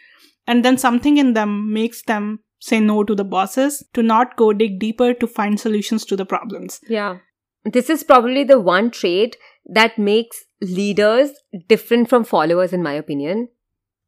And 0.47 0.65
then 0.65 0.77
something 0.79 1.19
in 1.19 1.35
them 1.35 1.73
makes 1.73 2.03
them 2.03 2.41
say 2.61 2.81
no 2.81 3.05
to 3.05 3.15
the 3.15 3.25
bosses, 3.25 3.85
to 3.95 4.03
not 4.03 4.37
go 4.37 4.53
dig 4.53 4.81
deeper 4.81 5.15
to 5.15 5.27
find 5.27 5.61
solutions 5.61 6.05
to 6.07 6.17
the 6.17 6.27
problems. 6.27 6.81
Yeah. 6.89 7.19
This 7.65 7.89
is 7.89 8.03
probably 8.03 8.45
the 8.45 8.59
one 8.59 8.91
trait 8.91 9.37
that 9.67 9.99
makes 9.99 10.45
leaders 10.61 11.31
different 11.69 12.09
from 12.09 12.25
followers, 12.25 12.73
in 12.73 12.83
my 12.83 12.95
opinion. 12.95 13.49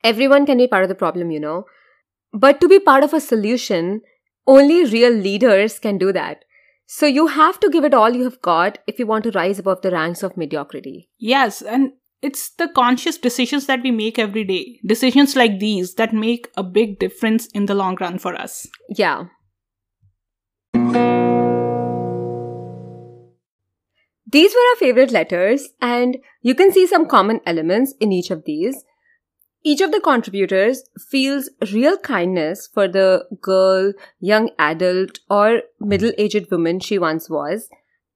Everyone 0.02 0.46
can 0.46 0.58
be 0.58 0.66
part 0.66 0.82
of 0.82 0.88
the 0.88 0.94
problem, 0.94 1.30
you 1.30 1.38
know. 1.38 1.64
But 2.32 2.60
to 2.60 2.68
be 2.68 2.80
part 2.80 3.04
of 3.04 3.12
a 3.12 3.20
solution, 3.20 4.00
only 4.46 4.84
real 4.84 5.12
leaders 5.12 5.78
can 5.78 5.98
do 5.98 6.12
that. 6.12 6.44
So 6.92 7.07
you 7.07 7.29
have 7.29 7.61
to 7.61 7.70
give 7.70 7.85
it 7.85 7.94
all 7.94 8.11
you 8.11 8.24
have 8.24 8.42
got 8.42 8.79
if 8.88 8.98
you 8.98 9.07
want 9.07 9.22
to 9.22 9.31
rise 9.31 9.61
above 9.61 9.81
the 9.81 9.92
ranks 9.92 10.24
of 10.24 10.37
mediocrity. 10.37 11.09
Yes, 11.20 11.62
and 11.62 11.92
it's 12.20 12.50
the 12.50 12.66
conscious 12.66 13.16
decisions 13.16 13.66
that 13.66 13.85
we 13.85 13.92
make 13.92 14.18
every 14.18 14.42
day. 14.42 14.81
Decisions 14.85 15.37
like 15.37 15.61
these 15.61 15.94
that 15.94 16.12
make 16.12 16.48
a 16.57 16.64
big 16.64 16.98
difference 16.98 17.46
in 17.55 17.66
the 17.66 17.76
long 17.76 17.96
run 18.00 18.18
for 18.18 18.35
us. 18.35 18.66
Yeah. 18.88 19.26
These 24.33 24.53
were 24.53 24.70
our 24.70 24.76
favorite 24.81 25.12
letters, 25.12 25.68
and 25.81 26.18
you 26.42 26.57
can 26.57 26.72
see 26.72 26.88
some 26.88 27.07
common 27.07 27.38
elements 27.46 27.94
in 28.00 28.11
each 28.11 28.33
of 28.33 28.42
these. 28.44 28.85
Each 29.62 29.83
of 29.83 29.92
the 29.92 30.01
contributors 30.01 30.85
feels 30.99 31.51
real 31.73 31.99
kindness 31.99 32.66
for 32.66 32.88
the 32.88 33.27
girl, 33.40 33.92
young 34.18 34.51
adult, 34.59 35.18
or 35.29 35.62
middle 35.79 36.12
aged 36.16 36.51
woman 36.51 36.81
she 36.81 36.99
once 36.99 37.29
was. 37.29 37.68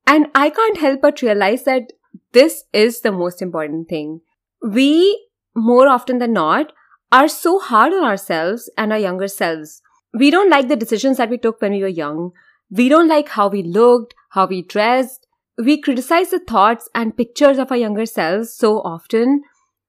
And 0.06 0.28
I 0.34 0.48
can't 0.50 0.78
help 0.78 1.02
but 1.02 1.20
realize 1.20 1.64
that 1.64 1.92
this 2.32 2.64
is 2.72 3.00
the 3.00 3.12
most 3.12 3.42
important 3.42 3.88
thing. 3.88 4.20
We, 4.62 5.28
more 5.54 5.88
often 5.88 6.18
than 6.18 6.32
not, 6.32 6.72
are 7.12 7.28
so 7.28 7.58
hard 7.58 7.92
on 7.92 8.04
ourselves 8.04 8.70
and 8.78 8.92
our 8.92 8.98
younger 8.98 9.28
selves. 9.28 9.82
We 10.12 10.30
don't 10.30 10.50
like 10.50 10.68
the 10.68 10.76
decisions 10.76 11.18
that 11.18 11.30
we 11.30 11.38
took 11.38 11.60
when 11.60 11.72
we 11.72 11.82
were 11.82 11.88
young. 11.88 12.32
We 12.70 12.88
don't 12.88 13.08
like 13.08 13.28
how 13.28 13.48
we 13.48 13.62
looked, 13.62 14.14
how 14.30 14.46
we 14.46 14.62
dressed. 14.62 15.26
We 15.58 15.80
criticize 15.80 16.30
the 16.30 16.40
thoughts 16.40 16.88
and 16.94 17.16
pictures 17.16 17.58
of 17.58 17.70
our 17.70 17.76
younger 17.76 18.06
selves 18.06 18.52
so 18.52 18.78
often. 18.80 19.42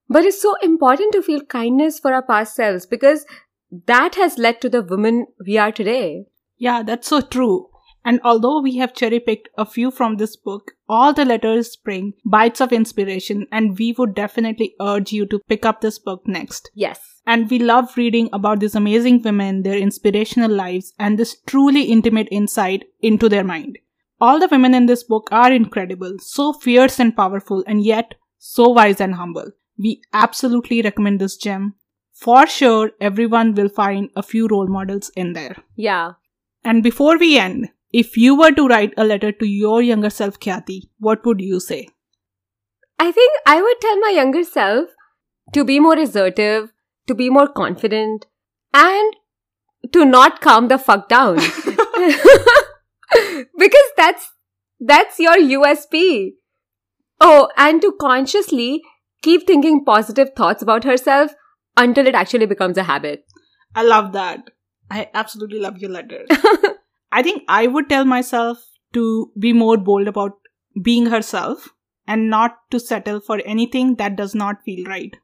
But 0.08 0.24
it's 0.24 0.40
so 0.40 0.54
important 0.62 1.12
to 1.12 1.22
feel 1.22 1.40
kindness 1.40 1.98
for 1.98 2.12
our 2.12 2.22
past 2.22 2.54
selves 2.54 2.86
because 2.86 3.26
that 3.86 4.14
has 4.14 4.38
led 4.38 4.60
to 4.60 4.68
the 4.68 4.82
women 4.82 5.26
we 5.44 5.58
are 5.58 5.72
today. 5.72 6.26
Yeah, 6.56 6.82
that's 6.82 7.08
so 7.08 7.20
true. 7.20 7.68
And 8.04 8.20
although 8.22 8.60
we 8.62 8.76
have 8.76 8.94
cherry 8.94 9.18
picked 9.18 9.48
a 9.58 9.66
few 9.66 9.90
from 9.90 10.16
this 10.16 10.36
book, 10.36 10.72
all 10.88 11.12
the 11.12 11.24
letters 11.24 11.74
bring 11.74 12.12
bites 12.24 12.60
of 12.60 12.72
inspiration, 12.72 13.48
and 13.50 13.76
we 13.76 13.96
would 13.98 14.14
definitely 14.14 14.76
urge 14.80 15.12
you 15.12 15.26
to 15.26 15.40
pick 15.48 15.66
up 15.66 15.80
this 15.80 15.98
book 15.98 16.22
next. 16.24 16.70
Yes. 16.72 17.00
And 17.26 17.50
we 17.50 17.58
love 17.58 17.96
reading 17.96 18.28
about 18.32 18.60
these 18.60 18.76
amazing 18.76 19.22
women, 19.22 19.64
their 19.64 19.76
inspirational 19.76 20.52
lives, 20.52 20.92
and 21.00 21.18
this 21.18 21.36
truly 21.46 21.82
intimate 21.82 22.28
insight 22.30 22.84
into 23.00 23.28
their 23.28 23.42
mind. 23.42 23.76
All 24.20 24.38
the 24.38 24.48
women 24.48 24.72
in 24.72 24.86
this 24.86 25.02
book 25.02 25.28
are 25.32 25.52
incredible, 25.52 26.14
so 26.20 26.52
fierce 26.52 27.00
and 27.00 27.16
powerful, 27.16 27.64
and 27.66 27.84
yet 27.84 28.14
so 28.38 28.68
wise 28.68 29.00
and 29.00 29.16
humble. 29.16 29.50
We 29.78 30.02
absolutely 30.12 30.82
recommend 30.82 31.20
this 31.20 31.36
gem. 31.36 31.74
For 32.12 32.46
sure, 32.46 32.92
everyone 33.00 33.54
will 33.54 33.68
find 33.68 34.10
a 34.16 34.22
few 34.22 34.48
role 34.48 34.68
models 34.68 35.10
in 35.16 35.34
there. 35.34 35.56
Yeah. 35.76 36.12
And 36.64 36.82
before 36.82 37.18
we 37.18 37.38
end, 37.38 37.68
if 37.92 38.16
you 38.16 38.36
were 38.38 38.52
to 38.52 38.66
write 38.66 38.94
a 38.96 39.04
letter 39.04 39.32
to 39.32 39.46
your 39.46 39.82
younger 39.82 40.10
self, 40.10 40.40
Khyati, 40.40 40.88
what 40.98 41.24
would 41.26 41.40
you 41.40 41.60
say? 41.60 41.88
I 42.98 43.12
think 43.12 43.32
I 43.46 43.60
would 43.60 43.80
tell 43.80 43.98
my 44.00 44.10
younger 44.10 44.44
self 44.44 44.88
to 45.52 45.64
be 45.64 45.78
more 45.78 45.98
assertive, 45.98 46.72
to 47.06 47.14
be 47.14 47.28
more 47.30 47.48
confident, 47.48 48.26
and 48.72 49.16
to 49.92 50.04
not 50.04 50.40
calm 50.40 50.68
the 50.68 50.78
fuck 50.78 51.08
down. 51.08 51.36
because 53.58 53.90
that's 53.96 54.32
that's 54.80 55.18
your 55.18 55.36
USP. 55.36 56.32
Oh, 57.20 57.48
and 57.56 57.80
to 57.80 57.92
consciously 57.98 58.82
keep 59.26 59.46
thinking 59.46 59.84
positive 59.84 60.32
thoughts 60.36 60.62
about 60.62 60.84
herself 60.84 61.32
until 61.76 62.06
it 62.06 62.14
actually 62.14 62.46
becomes 62.46 62.78
a 62.78 62.88
habit. 62.90 63.24
I 63.74 63.82
love 63.82 64.12
that. 64.12 64.50
I 64.90 65.10
absolutely 65.14 65.58
love 65.60 65.78
your 65.78 65.90
letters. 65.90 66.28
I 67.12 67.22
think 67.22 67.42
I 67.48 67.66
would 67.66 67.88
tell 67.88 68.04
myself 68.04 68.58
to 68.94 69.32
be 69.38 69.52
more 69.52 69.76
bold 69.76 70.08
about 70.08 70.32
being 70.82 71.06
herself 71.06 71.68
and 72.06 72.30
not 72.30 72.58
to 72.70 72.78
settle 72.78 73.20
for 73.20 73.40
anything 73.44 73.96
that 73.96 74.16
does 74.16 74.34
not 74.34 74.62
feel 74.64 74.84
right. 74.86 75.16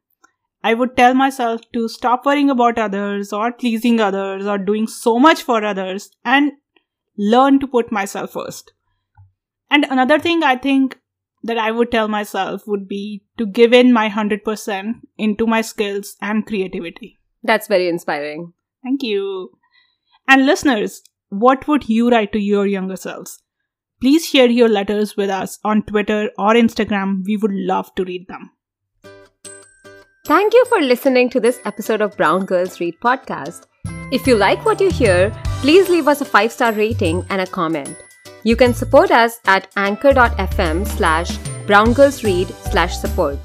I 0.64 0.74
would 0.74 0.96
tell 0.96 1.14
myself 1.14 1.60
to 1.74 1.88
stop 1.88 2.26
worrying 2.26 2.50
about 2.50 2.78
others 2.78 3.32
or 3.32 3.52
pleasing 3.52 4.00
others 4.00 4.46
or 4.46 4.58
doing 4.58 4.86
so 4.86 5.18
much 5.18 5.42
for 5.42 5.64
others 5.64 6.10
and 6.24 6.52
learn 7.16 7.60
to 7.60 7.66
put 7.66 7.92
myself 7.92 8.32
first. 8.32 8.72
And 9.70 9.84
another 9.84 10.18
thing 10.18 10.42
I 10.42 10.56
think 10.56 10.98
that 11.42 11.58
I 11.58 11.70
would 11.70 11.90
tell 11.90 12.08
myself 12.08 12.66
would 12.66 12.88
be 12.88 13.24
to 13.38 13.46
give 13.46 13.72
in 13.72 13.92
my 13.92 14.08
100% 14.08 14.92
into 15.18 15.46
my 15.46 15.60
skills 15.60 16.16
and 16.20 16.46
creativity. 16.46 17.18
That's 17.42 17.66
very 17.66 17.88
inspiring. 17.88 18.52
Thank 18.82 19.02
you. 19.02 19.50
And 20.28 20.46
listeners, 20.46 21.02
what 21.28 21.66
would 21.66 21.88
you 21.88 22.10
write 22.10 22.32
to 22.32 22.38
your 22.38 22.66
younger 22.66 22.96
selves? 22.96 23.42
Please 24.00 24.26
share 24.26 24.50
your 24.50 24.68
letters 24.68 25.16
with 25.16 25.30
us 25.30 25.58
on 25.64 25.82
Twitter 25.82 26.30
or 26.36 26.54
Instagram. 26.54 27.22
We 27.24 27.36
would 27.36 27.52
love 27.52 27.94
to 27.94 28.04
read 28.04 28.26
them. 28.28 28.50
Thank 30.24 30.54
you 30.54 30.64
for 30.66 30.80
listening 30.80 31.30
to 31.30 31.40
this 31.40 31.60
episode 31.64 32.00
of 32.00 32.16
Brown 32.16 32.44
Girls 32.44 32.78
Read 32.80 32.94
podcast. 33.00 33.66
If 34.12 34.26
you 34.26 34.36
like 34.36 34.64
what 34.64 34.80
you 34.80 34.90
hear, 34.90 35.30
please 35.60 35.88
leave 35.88 36.06
us 36.06 36.20
a 36.20 36.24
five 36.24 36.52
star 36.52 36.72
rating 36.72 37.24
and 37.28 37.40
a 37.40 37.46
comment. 37.46 37.96
You 38.44 38.56
can 38.56 38.74
support 38.74 39.10
us 39.10 39.40
at 39.46 39.68
anchor.fm 39.76 40.86
slash 40.86 41.36
browngirlsread 41.66 42.52
slash 42.70 42.96
support. 42.96 43.38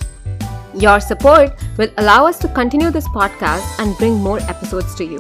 Your 0.73 0.99
support 0.99 1.51
will 1.77 1.89
allow 1.97 2.25
us 2.25 2.39
to 2.39 2.47
continue 2.47 2.91
this 2.91 3.07
podcast 3.09 3.79
and 3.79 3.97
bring 3.97 4.15
more 4.15 4.39
episodes 4.41 4.95
to 4.95 5.05
you. 5.05 5.19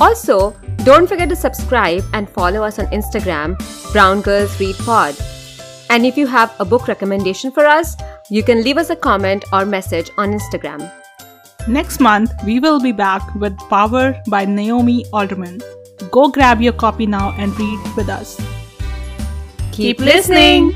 Also, 0.00 0.54
don't 0.84 1.06
forget 1.06 1.28
to 1.28 1.36
subscribe 1.36 2.04
and 2.12 2.28
follow 2.28 2.62
us 2.62 2.78
on 2.78 2.86
Instagram, 2.86 3.56
Brown 3.92 4.20
Girls 4.20 4.58
Read 4.60 4.76
Pod. 4.76 5.14
And 5.88 6.04
if 6.04 6.16
you 6.16 6.26
have 6.26 6.54
a 6.58 6.64
book 6.64 6.88
recommendation 6.88 7.50
for 7.50 7.64
us, 7.66 7.96
you 8.30 8.42
can 8.42 8.62
leave 8.62 8.76
us 8.76 8.90
a 8.90 8.96
comment 8.96 9.44
or 9.52 9.64
message 9.64 10.10
on 10.18 10.32
Instagram. 10.32 10.90
Next 11.68 12.00
month, 12.00 12.32
we 12.44 12.60
will 12.60 12.80
be 12.80 12.92
back 12.92 13.34
with 13.34 13.56
Power 13.70 14.20
by 14.28 14.44
Naomi 14.44 15.04
Alderman. 15.12 15.60
Go 16.10 16.28
grab 16.28 16.60
your 16.60 16.72
copy 16.72 17.06
now 17.06 17.34
and 17.38 17.58
read 17.58 17.96
with 17.96 18.08
us. 18.08 18.38
Keep 19.76 20.00
listening. 20.00 20.74